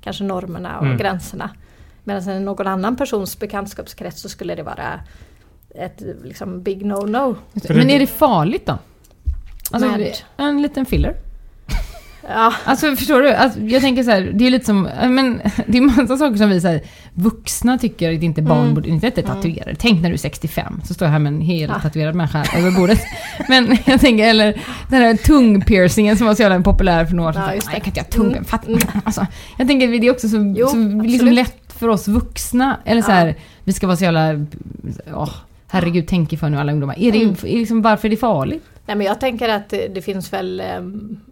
[0.00, 0.98] kanske normerna och Mm.
[0.98, 1.50] gränserna.
[2.04, 5.00] Medan i någon annan persons bekantskapskrets så skulle det vara
[5.74, 7.36] ett liksom big no-no.
[7.68, 8.78] Men är det farligt då?
[9.70, 11.14] Alltså, en liten filler?
[12.28, 13.32] Ja, Alltså förstår du?
[13.34, 16.36] Alltså, jag tänker så här, det är lite som, äh, men det är massa saker
[16.36, 16.80] som vi så här,
[17.14, 18.74] vuxna tycker att inte barn Mm.
[18.74, 19.74] borde, inte är tatuerade.
[19.78, 21.80] Tänk när du är 65, så står jag här med en hel Ja.
[21.80, 23.00] tatuerad människa över bordet.
[23.48, 27.32] Men jag tänker, eller den här tungpiercingen som var så jävla populär för några år
[27.32, 27.42] sedan.
[27.48, 28.44] Ja, jag kan inte göra tunga, Mm.
[28.44, 28.72] fatta.
[29.04, 29.26] Alltså,
[29.58, 33.10] jag tänker det är också så, Jo, så liksom lätt för oss vuxna, eller så
[33.10, 33.14] Ja.
[33.14, 34.46] här, vi ska vara så jävla,
[35.14, 35.30] åh,
[35.72, 36.98] herregud, tänk för nu alla ungdomar.
[36.98, 37.34] Är det, Mm.
[37.34, 38.64] är liksom, varför är det farligt?
[38.86, 40.80] Nej, men jag tänker att det, finns väl eh,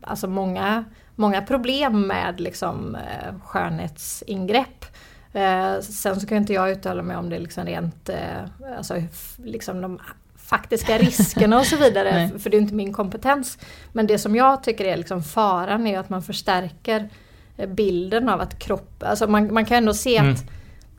[0.02, 4.84] alltså många, många problem med liksom, eh, skönhetsingrepp.
[5.32, 8.10] Eh, sen så kan inte jag uttala mig om det liksom rent,
[8.78, 9.02] alltså,
[9.44, 9.98] liksom de
[10.36, 13.58] faktiska riskerna och så vidare, för det är inte min kompetens.
[13.92, 17.08] Men det som jag tycker är liksom faran är att man förstärker
[17.68, 20.32] bilden av att kropp, alltså man, man kan ändå se Mm.
[20.32, 20.44] att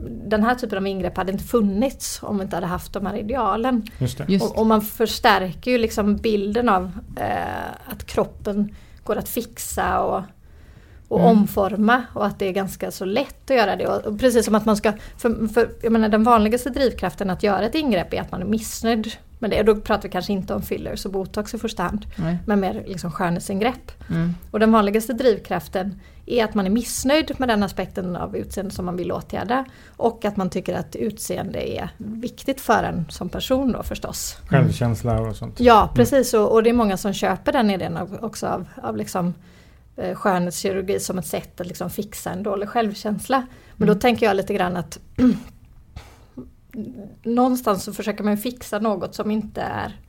[0.10, 3.16] den här typen av ingrepp hade inte funnits om vi inte hade haft de här
[3.16, 3.88] idealen.
[3.98, 4.26] Just det.
[4.28, 10.00] Just, Och, och man förstärker ju liksom bilden av eh, att kroppen går att fixa
[10.00, 10.22] och,
[11.12, 11.32] och Mm.
[11.32, 13.88] omforma och att det är ganska så lätt att göra det.
[13.88, 17.66] Och, precis som att man ska, för, för jag menar den vanligaste drivkraften att göra
[17.66, 19.60] ett ingrepp är att man är missnöjd med det.
[19.60, 22.38] Och då pratar vi kanske inte om fillers och botox i första hand, nej.
[22.46, 23.92] men mer liksom skönhetsingrepp.
[24.10, 24.36] Mm.
[24.52, 28.86] Och den vanligaste drivkraften är att man är missnöjd med den aspekten av utseende som
[28.86, 29.66] man vill åtgärda.
[29.98, 34.38] Och att man tycker att utseende är viktigt för en som person då förstås.
[34.48, 35.60] Självkänsla och sånt.
[35.60, 39.34] Ja precis och, och det är många som köper den idén också av, av liksom,
[40.16, 43.48] skönhetskirurgi som ett sätt att liksom fixa en dålig självkänsla.
[43.76, 45.00] Men då tänker jag lite grann att
[47.24, 50.00] någonstans så försöker man fixa något som inte är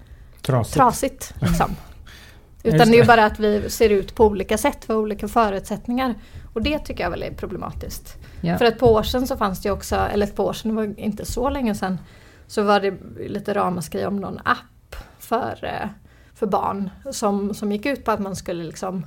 [0.43, 0.75] Trasigt.
[0.75, 1.35] trasigt.
[1.41, 1.77] Liksom.
[2.63, 3.07] Utan det är ju det.
[3.07, 6.15] bara att vi ser ut på olika sätt för olika förutsättningar.
[6.55, 8.17] Och det tycker jag väl är problematiskt.
[8.41, 8.59] Ja.
[8.59, 10.77] För ett par år sedan så fanns det också, eller ett par år sedan, det
[10.77, 11.99] var inte så länge sedan,
[12.47, 12.95] så var det
[13.29, 15.89] lite ramaskri om någon app för, eh,
[16.35, 19.03] för barn som, som gick ut på att man skulle liksom eh,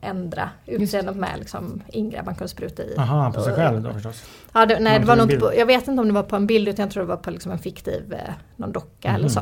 [0.00, 2.94] ändra utseendet med liksom ingrepp man kunde spruta i.
[2.98, 4.22] Aha, på sig själv då förstås.
[4.52, 6.46] Ja, det, nej, det var nog på, jag vet inte om det var på en
[6.46, 9.28] bild utan jag tror det var på liksom en fiktiv eh, någon docka eller Mhm.
[9.30, 9.40] så.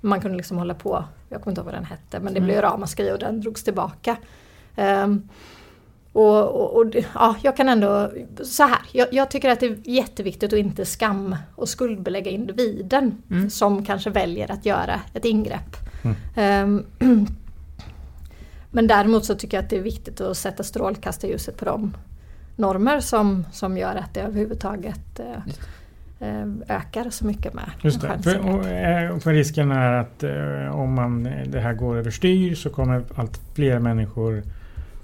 [0.00, 2.44] Man kunde liksom hålla på, jag kommer inte ihåg vad den hette men det Mm.
[2.44, 4.16] blev ramaskri och den drogs tillbaka.
[4.76, 5.28] Ehm,
[6.12, 8.10] och, och, och ja, jag kan ändå,
[8.44, 13.22] så här, jag, jag tycker att det är jätteviktigt att inte skam och skuldbelägga individen
[13.30, 13.50] Mm.
[13.50, 15.76] som kanske väljer att göra ett ingrepp.
[16.34, 16.84] Mm.
[18.70, 21.96] Men däremot så tycker jag att det är viktigt att sätta strålkastarljuset på de
[22.56, 28.06] normer som, som gör att det överhuvudtaget eh, eh, ökar så mycket med Just det.
[28.06, 28.60] För, skönhetsingrepp.
[28.60, 33.04] och, eh, för risken är att eh, om man, det här går överstyr så kommer
[33.14, 34.42] allt fler människor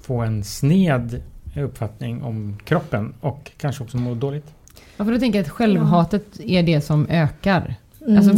[0.01, 1.23] få en sned
[1.57, 4.55] uppfattning om kroppen och kanske också må dåligt.
[4.97, 7.75] Ja, för då tänker jag att självhatet är det som ökar.
[8.07, 8.17] Mm.
[8.19, 8.33] Alltså,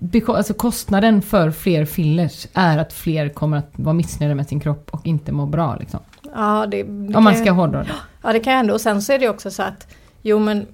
[0.00, 4.60] beko- alltså kostnaden för fler fillers är att fler kommer att vara missnöjda med sin
[4.60, 5.76] kropp och inte må bra.
[5.80, 6.00] Liksom.
[6.34, 7.88] ja, det, det Om man ska hårdra det.
[8.22, 8.74] Ja det kan jag ändå.
[8.74, 10.66] Och sen så är det också så att jo men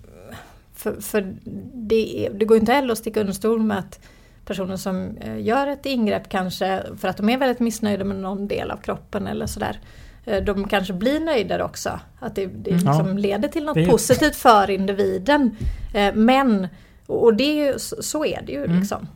[0.74, 1.34] för, för
[1.74, 4.00] det, det går inte heller att sticka under stol med att
[4.46, 8.48] personer som eh, gör ett ingrepp kanske för att de är väldigt missnöjda med någon
[8.48, 9.80] del av kroppen eller sådär.
[10.24, 12.00] eh, De kanske blir nöjdare också.
[12.20, 12.84] Att det, det Mm.
[12.84, 13.14] liksom Ja.
[13.14, 15.56] leder till något positivt för individen.
[15.94, 16.68] Eh, Men,
[17.06, 18.78] och det är ju, så så är det ju Mm.
[18.78, 19.08] liksom.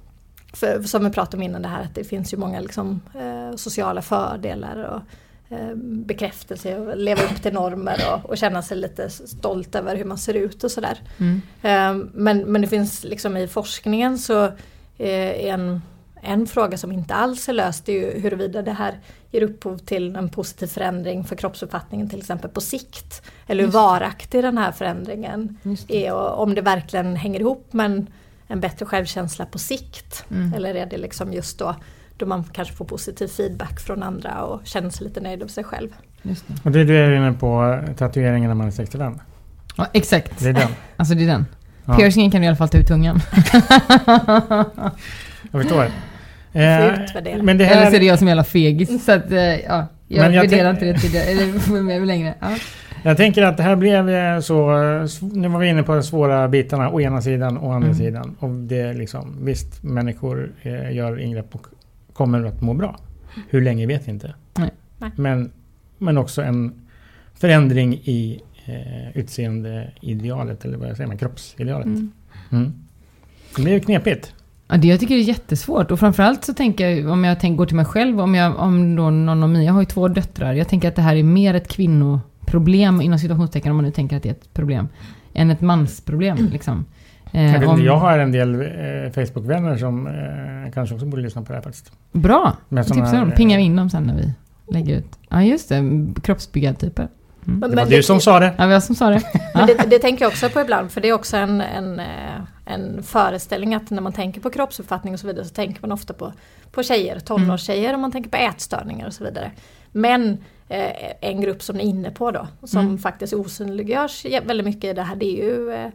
[0.53, 3.57] För, som vi pratade om innan det här att det finns ju många liksom, eh,
[3.57, 5.01] sociala fördelar och
[5.57, 10.05] eh, bekräftelse och leva upp till normer och, och känna sig lite stolt över hur
[10.05, 10.99] man ser ut och sådär.
[11.19, 11.43] Mm.
[11.63, 14.45] Eh, men, men det finns liksom i forskningen så
[14.99, 15.83] eh, en,
[16.23, 18.99] en fråga som inte alls är löst är ju huruvida det här
[19.31, 23.23] ger upphov till en positiv förändring för kroppsuppfattningen till exempel på sikt.
[23.47, 28.07] Eller hur varaktig den här förändringen är och om det verkligen hänger ihop med en,
[28.47, 30.25] en bättre självkänsla på sikt.
[30.31, 30.55] Mm.
[30.55, 31.75] Eller är det liksom just då
[32.21, 35.65] då man kanske får positiv feedback från andra och känner sig lite nöjd med sig
[35.65, 35.89] själv.
[36.23, 36.55] Just det.
[36.65, 39.19] Och det du är inne på, tatueringen när man är 65.
[39.77, 40.39] Ja, exakt.
[40.39, 40.69] Det är den.
[40.97, 41.47] Alltså det är den.
[41.85, 41.97] Ja.
[41.97, 43.21] Piercingen kan du i alla fall ta ut tungan.
[45.53, 45.87] Jag förstår.
[46.53, 49.05] Eh, men det Eller så är det här, jag som är jävla fegis.
[49.05, 51.25] Så att, eh, ja, jag, Men jag värderar inte det tidigare.
[51.25, 52.35] Eller med längre.
[52.41, 52.57] Ja.
[53.03, 54.67] jag tänker att det här blev eh, så...
[55.21, 57.99] Nu var vi inne på de svåra bitarna, å ena sidan och å andra Mm.
[57.99, 58.37] sidan.
[58.39, 60.53] Och det är liksom, visst, människor
[60.93, 61.67] gör ingrepp och
[62.13, 62.99] kommer att må bra.
[63.49, 64.35] Hur länge vet vi inte.
[64.59, 64.71] Nej.
[65.17, 65.53] Men,
[65.99, 66.73] men också en
[67.35, 71.87] förändring i eh, utseendeidealet, eller vad säger man, kroppsidealet.
[71.87, 72.13] Mm.
[72.53, 72.73] Mm.
[73.57, 74.35] Det blir ju knepigt.
[74.71, 75.91] Ja, det jag tycker det är jättesvårt.
[75.91, 78.97] Och framförallt så tänker jag, om jag tänk, går till mig själv, om, jag, om
[78.97, 80.53] då någon av mina, jag har ju två döttrar.
[80.53, 84.17] Jag tänker att det här är mer ett kvinnoproblem, inom situationstecken om man nu tänker
[84.17, 84.89] att det är ett problem,
[85.35, 86.37] än ett mansproblem.
[86.53, 86.85] Liksom.
[87.33, 88.67] Eh, Jag, vet, om- jag har en del eh,
[89.15, 91.93] Facebook-vänner som eh, kanske också borde lyssna på det här faktiskt.
[92.13, 92.57] Bra!
[92.69, 94.33] Med Tipsa såna, dem, eh, pingar vi in dem sen när vi...
[94.73, 95.19] lägga ut.
[95.29, 96.07] Ja, just det.
[96.23, 97.09] Kroppsbyggartyper.
[97.51, 98.55] Men, Det var men du som sa det.
[98.59, 99.23] Ja, har som sa det.
[99.55, 102.41] Men det, det tänker jag också på ibland för det är också en, en, eh,
[102.65, 106.15] en föreställning att när man tänker på kroppsuppfattning och så vidare så tänker man ofta
[106.15, 106.33] på,
[106.73, 109.51] på tjejer, tonårstjejer och man tänker på ätstörningar och så vidare.
[109.93, 112.99] Men eh, en grupp som ni är inne på då som Mm.
[112.99, 115.89] faktiskt osynliggörs väldigt mycket i det här det är ju eh,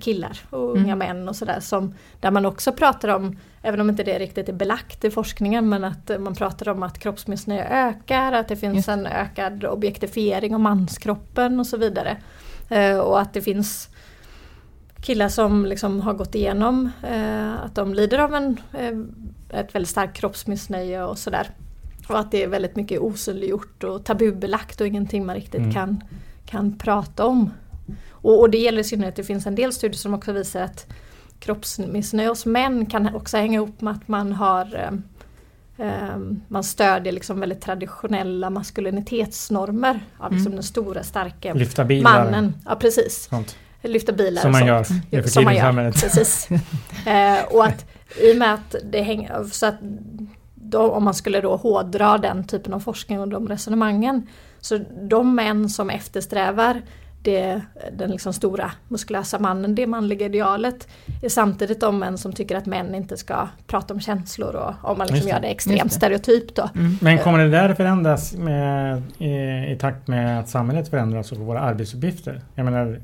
[0.00, 0.98] killar och unga Mm.
[0.98, 4.52] män och sådär som där man också pratar om, även om inte det riktigt är
[4.52, 8.76] belagt i forskningen, men att eh, man pratar om att kroppsmissnöje ökar, att det finns
[8.76, 8.88] Just.
[8.88, 12.16] en ökad objektifiering av manskroppen och så vidare.
[12.68, 13.88] Eh, och att det finns
[15.02, 19.88] killar som liksom har gått igenom eh, att de lider av en, eh, ett väldigt
[19.88, 21.50] starkt kroppsmissnöje och sådär.
[22.08, 25.72] Och att det är väldigt mycket osynliggjort och tabubelagt och ingenting man riktigt Mm.
[25.72, 26.04] kan,
[26.46, 27.50] kan prata om.
[28.22, 30.86] Och, och det gäller i synnerhet, det finns en del studier som också visar att
[31.38, 34.74] kroppsmissnöje hos män kan också hänga ihop med att man har
[35.78, 36.16] eh,
[36.48, 40.56] man stödjer liksom väldigt traditionella maskulinitetsnormer av liksom Mm.
[40.56, 42.24] den stora starka Lyfta bilar.
[42.24, 42.54] mannen.
[42.66, 43.56] Ja precis, Sånt.
[43.82, 45.02] lyfta bilar Som och man sånt.
[45.10, 46.00] gör nu för Som man tiden i gör, samhället.
[46.02, 46.48] precis.
[47.06, 47.86] Eh, och att
[48.22, 49.74] i och med att det hänger, så att
[50.54, 54.26] då, om man skulle då hårdra den typen av forskning och de resonemangen.
[54.60, 56.82] Så de män som eftersträvar
[57.22, 57.60] det,
[57.92, 60.88] den liksom stora muskulösa mannen, det manliga idealet,
[61.22, 64.98] är samtidigt de män som tycker att män inte ska prata om känslor och om
[64.98, 65.30] man liksom det.
[65.32, 65.96] gör det extremt det.
[65.96, 66.70] stereotypt då.
[67.00, 69.32] Men kommer det där förändras med, i,
[69.72, 72.40] i takt med att samhället förändras och våra arbetsuppgifter?
[72.54, 73.00] Jag menar,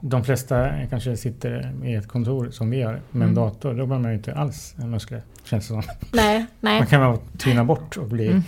[0.00, 3.34] de flesta kanske sitter i ett kontor som vi gör med en Mm.
[3.34, 3.68] dator.
[3.68, 5.82] Då behöver man ju inte alls muskler, känns det som.
[6.12, 6.78] Nej, nej.
[6.78, 8.26] Man kan bara tyna bort och bli...
[8.26, 8.42] Mm.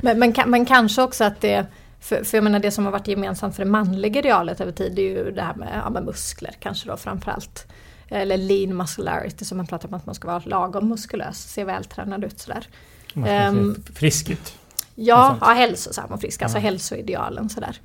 [0.00, 1.66] Men, men, men kanske också att det,
[2.02, 4.98] för, för jag menar det som har varit gemensamt för det manliga idealet över tid
[4.98, 7.66] är ju det här med, ja, med muskler kanske då framförallt.
[8.08, 12.24] Eller lean muscularity som man pratar om att man ska vara lagom muskulös, se vältränad
[12.24, 12.66] ut sådär.
[13.14, 14.54] Man se frisk ut.
[14.94, 16.62] Ja, ja hälsosam och frisk, alltså Ja.
[16.62, 17.80] hälsoidealen sådär.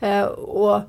[0.00, 0.82] Eh, och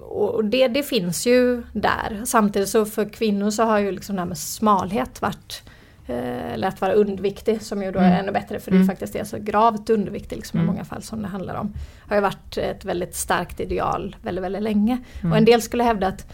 [0.00, 2.22] och det, det finns ju där.
[2.26, 5.62] Samtidigt så för kvinnor så har ju liksom det här med smalhet varit
[6.06, 8.18] eller att vara underviktig som ju då är Mm.
[8.18, 8.88] ännu bättre för det är Mm.
[8.88, 10.74] faktiskt det, så gravt underviktig liksom i Mm.
[10.74, 11.74] många fall som det handlar om.
[12.08, 14.98] Har ju varit ett väldigt starkt ideal väldigt, väldigt länge.
[15.30, 16.26] Och en del skulle hävda att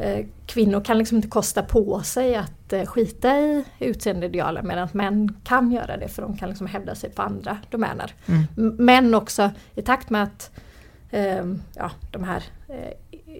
[0.00, 5.36] eh, kvinnor kan liksom inte kosta på sig att eh, skita i utseendeidealen medan män
[5.44, 8.14] kan göra det för de kan liksom hävda sig på andra domäner.
[8.28, 8.76] Mm.
[8.78, 10.50] Men också i takt med att
[11.10, 11.44] eh,
[11.76, 12.42] ja, de här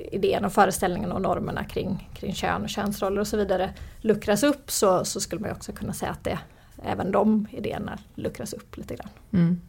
[0.02, 4.42] eh, idéerna och föreställningarna och normerna kring, kring kön och könsroller och så vidare luckras
[4.42, 6.38] upp så, så skulle man ju också kunna säga att det,
[6.84, 9.08] även de idéerna luckras upp lite grann.
[9.32, 9.60] Mm.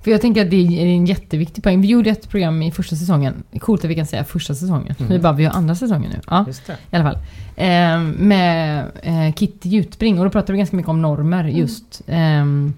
[0.00, 1.80] För jag tänker att det är en jätteviktig poäng.
[1.80, 3.42] Vi gjorde ett program i första säsongen.
[3.60, 4.94] Coolt att vi kan säga första säsongen.
[4.98, 5.12] Mm.
[5.12, 6.20] Vi bara, vi har andra säsongen nu.
[6.26, 6.72] Ja, Just det.
[6.72, 7.18] i alla fall.
[7.56, 10.18] Eh, med eh, Kitty Jutbring.
[10.18, 12.02] Och då pratade vi ganska mycket om normer just.
[12.06, 12.74] Ehm,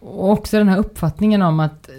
[0.00, 1.94] och också den här uppfattningen om att eh,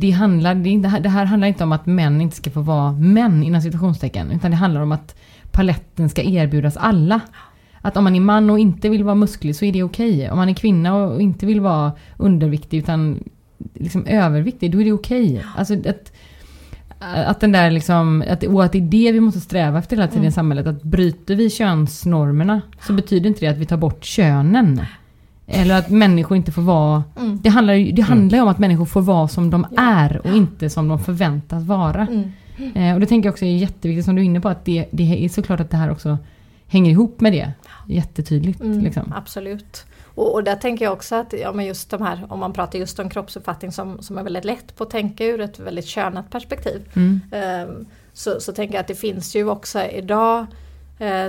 [0.00, 0.54] det, handlar,
[1.00, 4.30] det, här handlar inte om att män inte ska få vara män inom citationstecken.
[4.30, 5.16] Utan det handlar om att
[5.52, 7.20] paletten ska erbjudas alla.
[7.80, 10.30] Att om man är man och inte vill vara musklig så är det okej.
[10.30, 13.24] Om man är kvinna och inte vill vara underviktig utan
[13.74, 15.44] liksom överviktig, då är det okej.
[15.56, 16.12] Alltså att,
[16.98, 20.08] att den där liksom, att, och att det är det vi måste sträva efter hela
[20.08, 20.32] tiden i Mm.
[20.32, 20.66] samhället.
[20.66, 24.80] Att bryter vi könsnormerna så betyder inte det att vi tar bort könen.
[25.46, 27.04] Eller att människor inte får vara...
[27.16, 27.40] Mm.
[27.42, 29.82] Det handlar ju det handlar ju om att människor får vara som de Ja.
[29.82, 32.06] är och inte som de förväntas vara.
[32.06, 32.30] Mm.
[32.74, 34.86] Eh, och det tänker jag också är jätteviktigt som du är inne på att det,
[34.90, 36.18] det är såklart att det här också
[36.66, 37.52] hänger ihop med det.
[37.88, 38.60] Jättetydligt.
[38.60, 39.12] Mm, Liksom.
[39.16, 39.84] Absolut.
[40.14, 42.78] Och, och där tänker jag också att ja, men just de här, om man pratar
[42.78, 46.30] just om kroppsuppfattning som, som är väldigt lätt på att tänka ur ett väldigt könat
[46.30, 46.82] perspektiv.
[46.94, 47.20] Mm.
[47.32, 50.46] Ehm, så, så tänker jag att det finns ju också idag eh,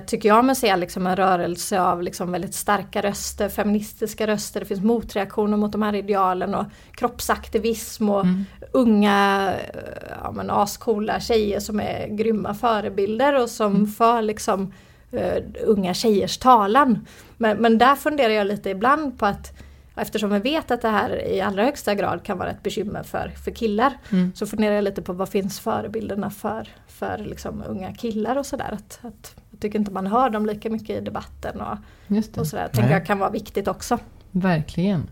[0.06, 4.66] tycker jag mig se liksom en rörelse av liksom väldigt starka röster, feministiska röster, det
[4.66, 8.46] finns motreaktioner mot de här idealen och kroppsaktivism och Mm.
[8.72, 9.80] unga eh,
[10.24, 13.88] ja, men ascoola tjejer som är grymma förebilder och som Mm.
[13.88, 14.74] för liksom
[15.12, 17.08] eh, unga tjejers talan.
[17.38, 19.54] Men, men där funderar jag lite ibland på att
[19.96, 23.32] eftersom vi vet att det här i allra högsta grad kan vara ett bekymmer för,
[23.46, 24.32] för killar Mm.
[24.36, 28.72] så funderar jag lite på vad finns förebilderna för, för liksom unga killar och sådär.
[28.74, 32.42] Att, att, jag tycker inte man hör dem lika mycket i debatten och, Just det.
[32.42, 32.68] och sådär.
[32.68, 32.92] tänker Nej.
[32.92, 33.98] jag kan vara viktigt också.
[34.32, 35.08] Verkligen.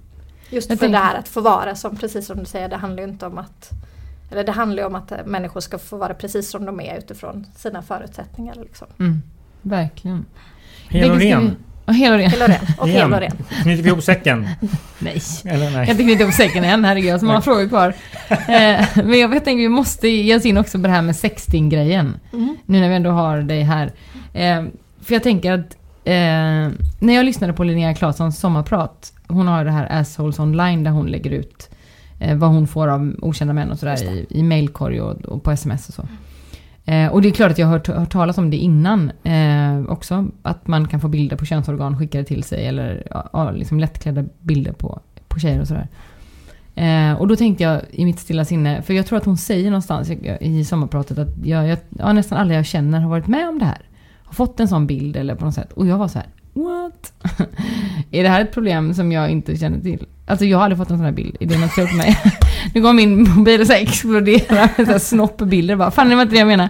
[0.49, 2.75] Just Jag för tänker- det här att få vara som, precis som du säger, det
[2.75, 3.69] handlar ju inte om att
[4.31, 7.45] eller det handlar ju om att människor ska få vara precis som de är utifrån
[7.55, 8.55] sina förutsättningar.
[8.55, 8.87] Liksom.
[8.99, 9.21] Mm.
[9.61, 10.25] Verkligen.
[10.89, 11.55] Hel och ren.
[11.87, 12.29] Hel och ren.
[12.31, 12.65] Hel och ren.
[12.79, 13.01] Och Igen.
[13.01, 13.31] hel och ren.
[13.61, 14.47] Knyter vi ihop säcken?
[14.99, 15.21] Nej.
[15.45, 15.87] Eller Jag nej?
[15.87, 17.07] tänker inte upp säcken än, herregud.
[17.09, 17.93] Jag har så många frågor kvar.
[18.29, 18.37] Eh,
[18.95, 22.19] men jag, jag tänker vi måste ge oss in också på det här med sexting-grejen.
[22.33, 22.57] Mm.
[22.65, 23.91] Nu när vi ändå har dig här.
[24.33, 24.63] Eh,
[25.01, 29.71] för jag tänker att eh, när jag lyssnade på Linnea Claessons sommarprat, hon har det
[29.71, 31.69] här Assholes online där hon lägger ut
[32.19, 35.51] eh, vad hon får av okända män och sådär i, i mailkorg och, och på
[35.51, 36.07] sms och så.
[36.85, 39.91] Eh, och det är klart att jag har hört, hört talas om det innan eh,
[39.91, 40.27] också.
[40.41, 44.71] Att man kan få bilder på könsorgan skickade till sig eller ja, liksom lättklädda bilder
[44.71, 45.87] på, på tjejer och sådär.
[46.75, 49.65] Eh, och då tänkte jag i mitt stilla sinne, för jag tror att hon säger
[49.65, 50.11] någonstans
[50.41, 53.65] i sommarpratet att jag, jag, ja, nästan alla jag känner har varit med om det
[53.65, 53.81] här.
[54.33, 55.73] Fått en sån bild eller på något sätt.
[55.73, 57.13] Och jag var så här, what?
[58.11, 60.05] är det här ett problem som jag inte känner till?
[60.25, 61.37] Alltså jag har aldrig fått en sån här bild.
[61.39, 62.17] Är det något fel på mig?
[62.73, 65.75] nu går min mobil så här explodera med så här snoppbilder.
[65.75, 66.69] Bara, Fan det var inte det jag menar.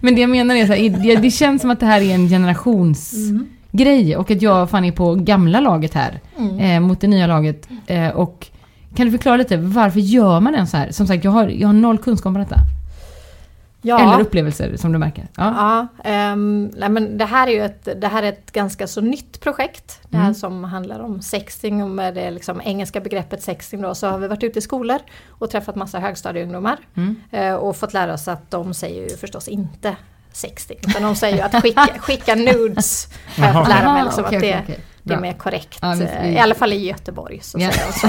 [0.00, 2.28] Men det jag menar är så här, det känns som att det här är en
[2.28, 4.12] generationsgrej.
[4.12, 4.20] Mm.
[4.20, 6.20] Och att jag fan är på gamla laget här.
[6.38, 6.58] Mm.
[6.58, 7.68] Eh, mot det nya laget.
[7.86, 8.46] Eh, och
[8.96, 10.90] kan du förklara lite, varför gör man en så här?
[10.90, 12.56] Som sagt, jag har, jag har noll kunskap om detta.
[13.86, 14.00] Ja.
[14.00, 15.28] Eller upplevelser som du märker.
[15.36, 18.86] Ja, ja um, nej, men det här är ju ett, det här är ett ganska
[18.86, 20.00] så nytt projekt.
[20.08, 20.34] Det här mm.
[20.34, 24.28] som handlar om sexting och med det liksom engelska begreppet sexting då så har vi
[24.28, 26.78] varit ute i skolor och träffat massa högstadieungdomar.
[26.94, 27.16] Mm.
[27.34, 29.96] Uh, och fått lära oss att de säger ju förstås inte
[30.36, 30.78] sexting.
[30.88, 33.08] Utan de säger ju att skicka, skicka nudes.
[33.26, 34.76] För att lära mig liksom okay, att det, okay.
[35.06, 35.78] Det är mer korrekt.
[35.82, 37.40] Ja, I alla fall i Göteborg.
[37.42, 37.70] Så ja.
[37.72, 38.08] så.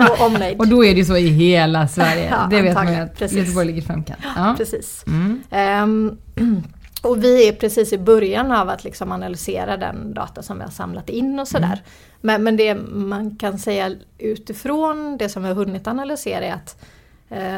[0.12, 0.58] och omnejd.
[0.58, 2.28] Och då är det så i hela Sverige.
[2.30, 3.38] Ja, det vet man ju att precis.
[3.38, 4.20] Göteborg ligger i framkant.
[4.36, 4.54] Ja.
[4.58, 5.04] Precis.
[5.06, 5.42] Mm.
[5.82, 6.18] Um,
[7.02, 10.70] och vi är precis i början av att liksom analysera den data som vi har
[10.70, 11.66] samlat in och sådär.
[11.66, 11.78] Mm.
[12.20, 16.76] Men, men det man kan säga utifrån det som vi har hunnit analysera är att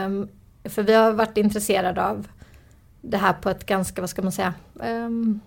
[0.07, 0.29] um,
[0.65, 2.27] för vi har varit intresserade av
[3.01, 5.41] det här på ett ganska, vad ska man säga, um,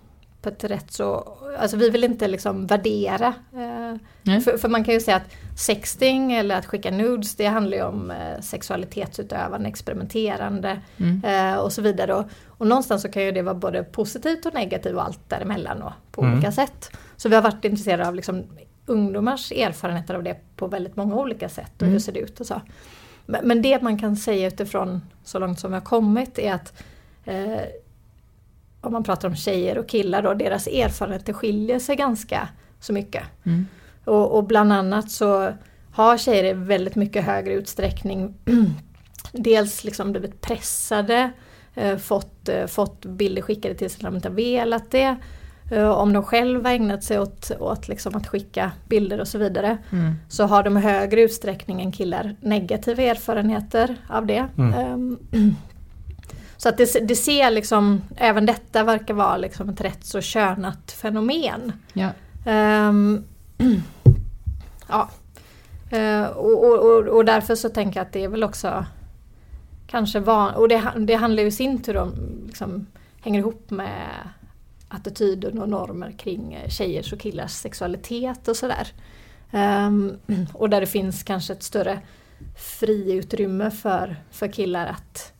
[0.43, 3.33] på ett rätt så, alltså vi vill inte liksom värdera.
[3.53, 7.77] Eh, för, för, man kan ju säga att sexting eller att skicka nudes det handlar
[7.77, 11.23] ju om eh, sexualitetsutövande, experimenterande mm.
[11.23, 12.13] eh, och så vidare.
[12.13, 15.81] Och, och, någonstans så kan ju det vara både positivt och negativt och allt däremellan
[15.81, 16.33] och på mm.
[16.33, 16.97] olika sätt.
[17.15, 18.43] Så vi har varit intresserade av liksom
[18.85, 21.93] ungdomars erfarenheter av det på väldigt många olika sätt och mm.
[21.93, 22.61] hur ser det ut och så.
[23.25, 26.83] Men, men, det man kan säga utifrån så långt som vi har kommit är att
[27.25, 27.61] eh,
[28.81, 32.49] om man pratar om tjejer och killar då, deras erfarenheter skiljer sig ganska
[32.79, 33.23] så mycket.
[33.43, 33.65] Mm.
[34.05, 35.53] Och, och, bland annat så
[35.91, 38.33] har tjejer i väldigt mycket högre utsträckning
[39.31, 41.31] dels liksom blivit pressade,
[41.75, 45.15] eh, fått, eh, fått bilder skickade till sig när de inte velat det.
[45.71, 49.77] Eh, om de själva ägnat sig åt, åt liksom att skicka bilder och så vidare.
[49.91, 50.15] Mm.
[50.29, 54.47] Så har de i högre utsträckning än killar negativa erfarenheter av det.
[54.57, 54.93] Mm.
[54.93, 55.19] Um,
[56.57, 60.91] Så att det, det ser liksom, även detta verkar vara liksom ett rätt så könat
[60.91, 61.73] fenomen.
[61.93, 62.09] Ja.
[62.87, 63.23] Um,
[64.87, 65.09] ja.
[65.93, 68.85] Uh, och, och, och, därför så tänker jag att det är väl också
[69.87, 72.13] kanske van, och det, det handlar ju i sin tur om,
[72.47, 72.87] liksom,
[73.21, 74.09] hänger ihop med
[74.87, 78.87] attityden och normer kring tjejers och killars sexualitet och sådär.
[79.51, 80.17] Um,
[80.53, 81.99] och där det finns kanske ett större
[82.57, 85.32] friutrymme för, för killar att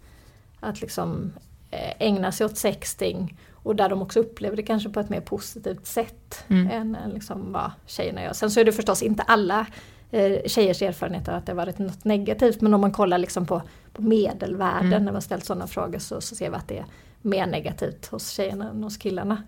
[0.64, 1.34] att liksom
[1.72, 5.22] eh, ägna sig åt sexting och där de också upplever det kanske på ett mer
[5.22, 6.72] positivt sätt mm.
[6.72, 8.34] än, liksom vad tjejerna gör.
[8.34, 9.66] Sen så är det förstås inte alla
[10.11, 13.61] eh, tjejers erfarenheter att det varit något negativt men om man kollar liksom på,
[13.93, 15.05] på medelvärden mm.
[15.05, 16.86] när man ställt sådana frågor så, så ser vi att det är
[17.22, 19.43] mer negativt hos tjejerna än hos killarna.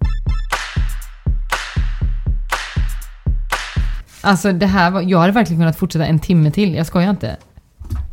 [4.21, 7.37] Alltså det här var, jag hade verkligen kunnat fortsätta en timme till, jag skojar inte.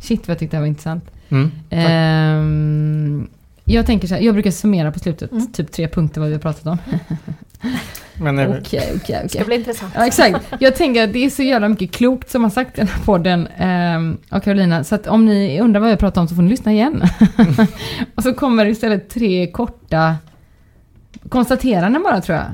[0.03, 1.03] Shit vad jag tyckte det här var intressant.
[1.29, 3.27] Mm, ehm,
[3.65, 5.51] jag tänker så här, jag brukar summera på slutet, mm.
[5.51, 6.77] typ tre punkter vad vi har pratat om.
[8.21, 9.29] Okej, okej, okej.
[9.31, 9.93] Det bli intressant.
[9.95, 10.45] Ja, exakt.
[10.59, 13.03] Jag tänker att det är så jävla mycket klokt som har sagt i den här
[13.03, 14.83] podden um, av Carolina.
[14.83, 17.03] Så att om ni undrar vad jag pratar om så får ni lyssna igen.
[18.15, 20.15] och så kommer istället tre korta
[21.29, 22.45] konstateranden bara tror jag.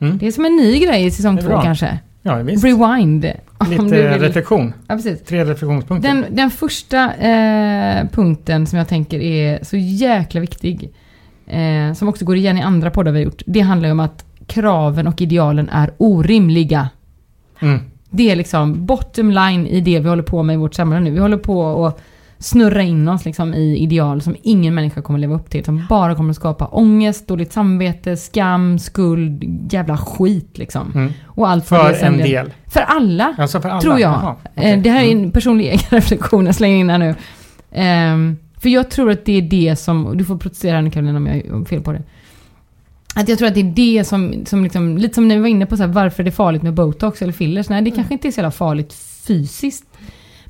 [0.00, 0.18] Mm.
[0.18, 1.98] Det är som en ny grej i säsong två kanske.
[2.22, 2.64] Ja, visst.
[2.64, 3.26] Rewind.
[3.70, 4.72] Lite reflektion.
[4.86, 5.22] Ja, precis.
[5.22, 6.08] Tre reflektionspunkter.
[6.08, 10.90] Den, den första eh, punkten som jag tänker är så jäkla viktig,
[11.46, 14.00] eh, som också går igen i andra poddar vi har gjort, det handlar ju om
[14.00, 16.88] att kraven och idealen är orimliga.
[17.60, 17.80] Mm.
[18.10, 21.10] Det är liksom bottom line i det vi håller på med i vårt samhälle nu.
[21.10, 22.00] Vi håller på att
[22.40, 25.64] snurra in oss liksom i ideal som ingen människa kommer leva upp till.
[25.64, 30.92] Som bara kommer att skapa ångest, dåligt samvete, skam, skuld, jävla skit liksom.
[30.94, 31.12] Mm.
[31.26, 32.28] Och allt för en del.
[32.28, 32.50] del.
[32.66, 33.80] För alla, alltså för alla.
[33.80, 34.12] tror jag.
[34.12, 34.70] Aha, okay.
[34.72, 35.30] Eh, det här är en mm.
[35.30, 37.14] personlig egen reflektion jag slänger in här nu.
[38.14, 41.26] Um, för jag tror att det är det som, du får protestera nu Karolina om
[41.26, 42.02] jag har fel på det.
[43.14, 45.66] Att jag tror att det är det som, som liksom, lite som vi var inne
[45.66, 47.68] på så här, varför det är farligt med botox eller fillers.
[47.68, 47.96] Nej, det mm.
[47.96, 48.92] kanske inte är så jävla farligt
[49.26, 49.84] fysiskt.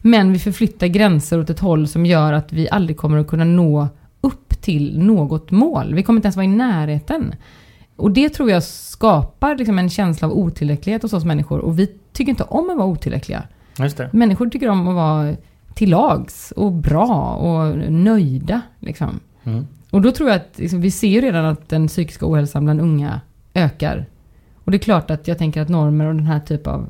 [0.01, 3.45] Men vi förflyttar gränser åt ett håll som gör att vi aldrig kommer att kunna
[3.45, 3.89] nå
[4.21, 5.95] upp till något mål.
[5.95, 7.35] Vi kommer inte ens vara i närheten.
[7.97, 11.59] och det tror jag skapar liksom en känsla av otillräcklighet hos oss människor.
[11.59, 13.43] Och vi tycker inte om att vara otillräckliga.
[14.13, 15.37] Människor tycker om att vara
[15.75, 18.61] till lags och bra och nöjda.
[18.79, 19.21] Liksom.
[19.45, 19.67] Mm.
[19.91, 23.21] Och då tror jag att liksom, vi ser redan att den psykiska ohälsan bland unga
[23.55, 24.07] ökar.
[24.65, 26.87] Och det är klart att jag tänker att normer och den här typen av,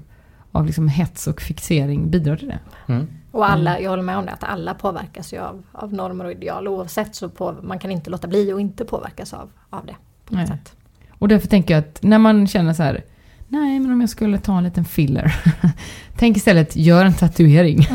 [0.52, 2.58] av liksom hets och fixering bidrar till det.
[2.92, 3.06] Mm.
[3.32, 6.32] Och alla, jag håller med om det, att alla påverkas ju av, av normer och
[6.32, 6.68] ideal.
[6.68, 9.96] Oavsett så på, man kan inte låta bli och inte påverkas av, av det.
[10.24, 10.58] På något Nej.
[10.58, 10.76] sätt.
[11.18, 13.04] Och därför tänker jag att när man känner så här,
[13.48, 15.34] nej men om jag skulle ta en liten filler.
[16.18, 17.78] Tänk istället, gör en tatuering.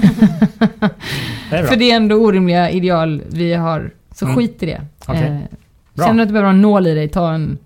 [1.50, 1.64] Det.
[1.68, 3.92] För det är ändå orimliga ideal vi har.
[4.12, 4.38] Så Mm.
[4.38, 4.82] skit i det.
[5.08, 5.24] Okej.
[5.24, 5.38] Eh,
[5.94, 6.06] Bra.
[6.06, 7.58] känner du att du behöver ha en nål i dig, ta en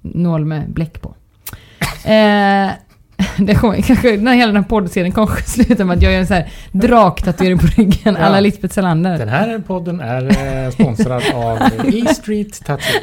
[0.00, 1.14] nål med bläck på.
[2.10, 2.70] Eh,
[3.38, 6.26] det kommer, kanske, när hela den här poddserien kanske slutar med att jag gör en
[6.26, 8.24] så här draktatuering på ryggen, Ja.
[8.26, 9.18] alla Lisbeth Salander.
[9.18, 11.58] Den här podden är eh, sponsrad av
[11.94, 13.00] E Street Tattoo.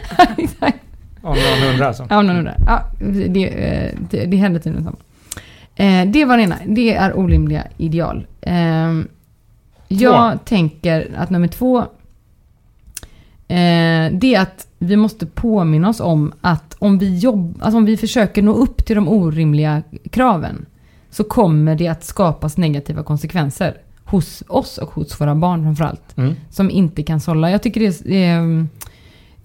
[1.21, 2.07] Om någon undrar alltså.
[2.09, 2.55] Ja, någon undrar.
[2.67, 2.83] Ja,
[3.27, 4.97] det, eh, det, det händer tydligen samma.
[5.75, 6.55] Eh, det var det ena.
[6.65, 8.27] Det är orimliga ideal.
[8.41, 8.93] Eh,
[9.87, 11.85] jag tänker att nummer två.
[13.47, 17.85] Eh, det är att vi måste påminna oss om att om vi, jobb, alltså om
[17.85, 20.65] vi försöker nå upp till de orimliga kraven.
[21.09, 23.77] Så kommer det att skapas negativa konsekvenser.
[24.05, 26.33] Hos oss och hos våra barn framförallt Mm.
[26.49, 27.51] som inte kan sålla.
[27.51, 28.67] Jag tycker det är...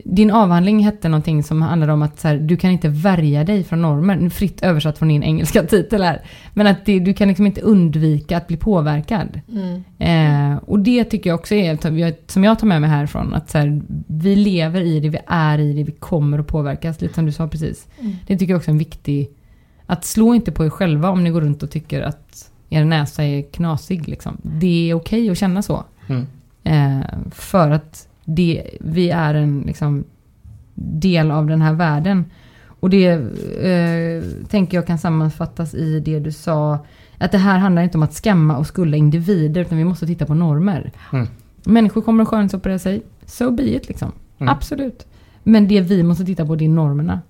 [0.05, 3.65] Din avhandling hette någonting som handlade om att så här, du kan inte värja dig
[3.65, 4.17] från normer.
[4.17, 6.23] Nu Fritt översatt från din engelska titel här.
[6.55, 9.41] Men att det, du kan liksom inte undvika att bli påverkad.
[9.49, 9.85] Mm.
[9.99, 13.59] Eh, och det tycker jag också är, som jag tar med mig härifrån, att så
[13.59, 17.01] här, vi lever i det, vi är i det, vi kommer att påverkas.
[17.01, 17.87] Lite som du sa precis.
[18.01, 18.13] Mm.
[18.27, 19.31] Det tycker jag också är en viktig...
[19.87, 23.25] Att slå inte på er själva om ni går runt och tycker att er näsa
[23.25, 24.09] är knasig.
[24.09, 24.37] Liksom.
[24.43, 25.85] Det är okej att känna så.
[26.07, 26.27] Mm.
[26.65, 30.05] Eh, för att det, vi är en liksom,
[30.75, 32.25] del av den här världen.
[32.81, 36.79] Och det eh, tänker jag kan sammanfattas i det du sa.
[37.19, 40.27] Att det här handlar inte om att skamma och skulla individer utan vi måste titta
[40.27, 40.93] på normer.
[41.13, 41.27] Mm.
[41.65, 43.03] Människor kommer att skönhetsoperera sig.
[43.27, 44.13] So be it liksom.
[44.39, 44.53] Mm.
[44.53, 45.07] Absolut.
[45.43, 47.21] Men det vi måste titta på det är normerna.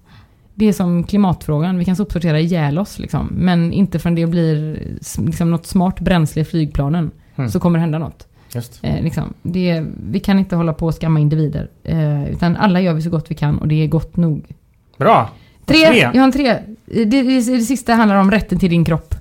[0.55, 1.79] Det är som klimatfrågan.
[1.79, 3.29] Vi kan sopsortera ihjäl oss liksom.
[3.33, 4.79] Men inte förrän det blir
[5.19, 7.11] liksom, något smart bränsle i flygplanen.
[7.37, 7.51] Mm.
[7.51, 8.29] Så kommer det hända något.
[8.55, 8.79] Just.
[8.83, 9.35] Eh, liksom.
[9.43, 11.71] det, vi kan inte hålla på och skamma individer.
[11.85, 14.45] Eh, utan alla gör vi så gott vi kan och det är gott nog.
[14.97, 15.31] Bra!
[15.67, 15.99] Tre, Tre.
[15.99, 16.59] Jag har en tre.
[16.87, 19.15] Det, det, det sista handlar om rätten till din kropp.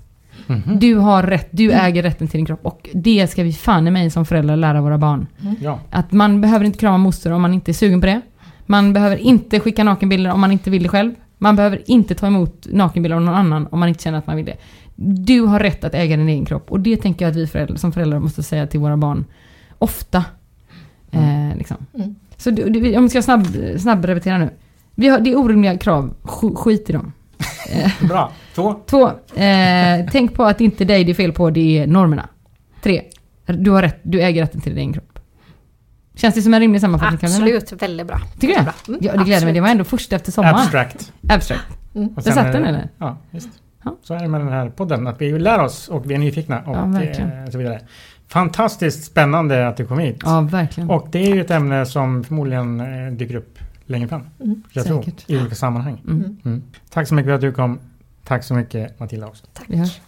[0.48, 0.80] Mhm.
[0.80, 2.60] Du har rätt, du äger rätten till din kropp.
[2.66, 5.28] Och det ska vi fan i mig som föräldrar lära våra barn.
[5.60, 5.80] Ja.
[5.90, 8.22] Att man behöver inte krama moster om man inte är sugen på det.
[8.66, 11.14] Man behöver inte skicka nakenbilder om man inte vill det själv.
[11.38, 14.36] Man behöver inte ta emot nakenbilder av någon annan om man inte känner att man
[14.36, 14.58] vill det.
[15.04, 16.72] Du har rätt att äga din egen kropp.
[16.72, 19.26] Och det tänker jag att vi föräldrar, som föräldrar måste säga till våra barn
[19.78, 20.26] ofta.
[21.12, 21.78] Eh, liksom.
[21.94, 22.16] Mm.
[22.38, 23.48] Så du, du, om vi ska snabb,
[23.78, 24.50] snabb repetera nu.
[24.96, 27.14] Vi har, det är orimliga krav, Sk- skit i dem.
[28.08, 28.32] Bra.
[28.56, 28.76] Två.
[28.86, 29.08] Två,
[29.42, 32.28] eh, tänk på att det inte är dig det är fel på, det är normerna.
[32.84, 33.02] Tre,
[33.46, 35.20] du har rätt, du äger rätten till din egen kropp.
[36.16, 37.18] Känns det som en rimlig sammanfattning?
[37.18, 37.58] Karolina?
[37.58, 38.20] Absolut, väldigt bra.
[38.40, 38.60] Tycker du?
[38.94, 39.54] Mm, Ja, det gläder mig.
[39.54, 40.56] Det var ändå först efter sommaren.
[40.56, 41.14] Abstract.
[41.30, 41.64] Abstract.
[41.96, 42.14] Mm.
[42.16, 42.90] Där satt den eller?
[42.98, 43.50] Ja, visst.
[43.84, 43.98] Ja.
[44.04, 45.08] Så är det med den här podden.
[45.08, 47.82] Att vi lär oss och vi är nyfikna och Ja, eh, så vidare.
[48.28, 50.18] Fantastiskt spännande att du kom hit.
[50.24, 50.90] Ja, verkligen.
[50.90, 54.22] Och det är ju ett ämne som förmodligen eh, dyker upp längre fram.
[54.40, 54.64] Mm.
[54.72, 55.18] Jag Säkert.
[55.28, 56.02] tror, I olika sammanhang.
[56.08, 56.38] Mm.
[56.46, 56.64] Mm.
[56.90, 57.80] Tack så mycket för att du kom.
[58.24, 59.46] Tack så mycket Matilda också.
[59.54, 59.66] Tack.
[59.68, 60.02] Vi hörs.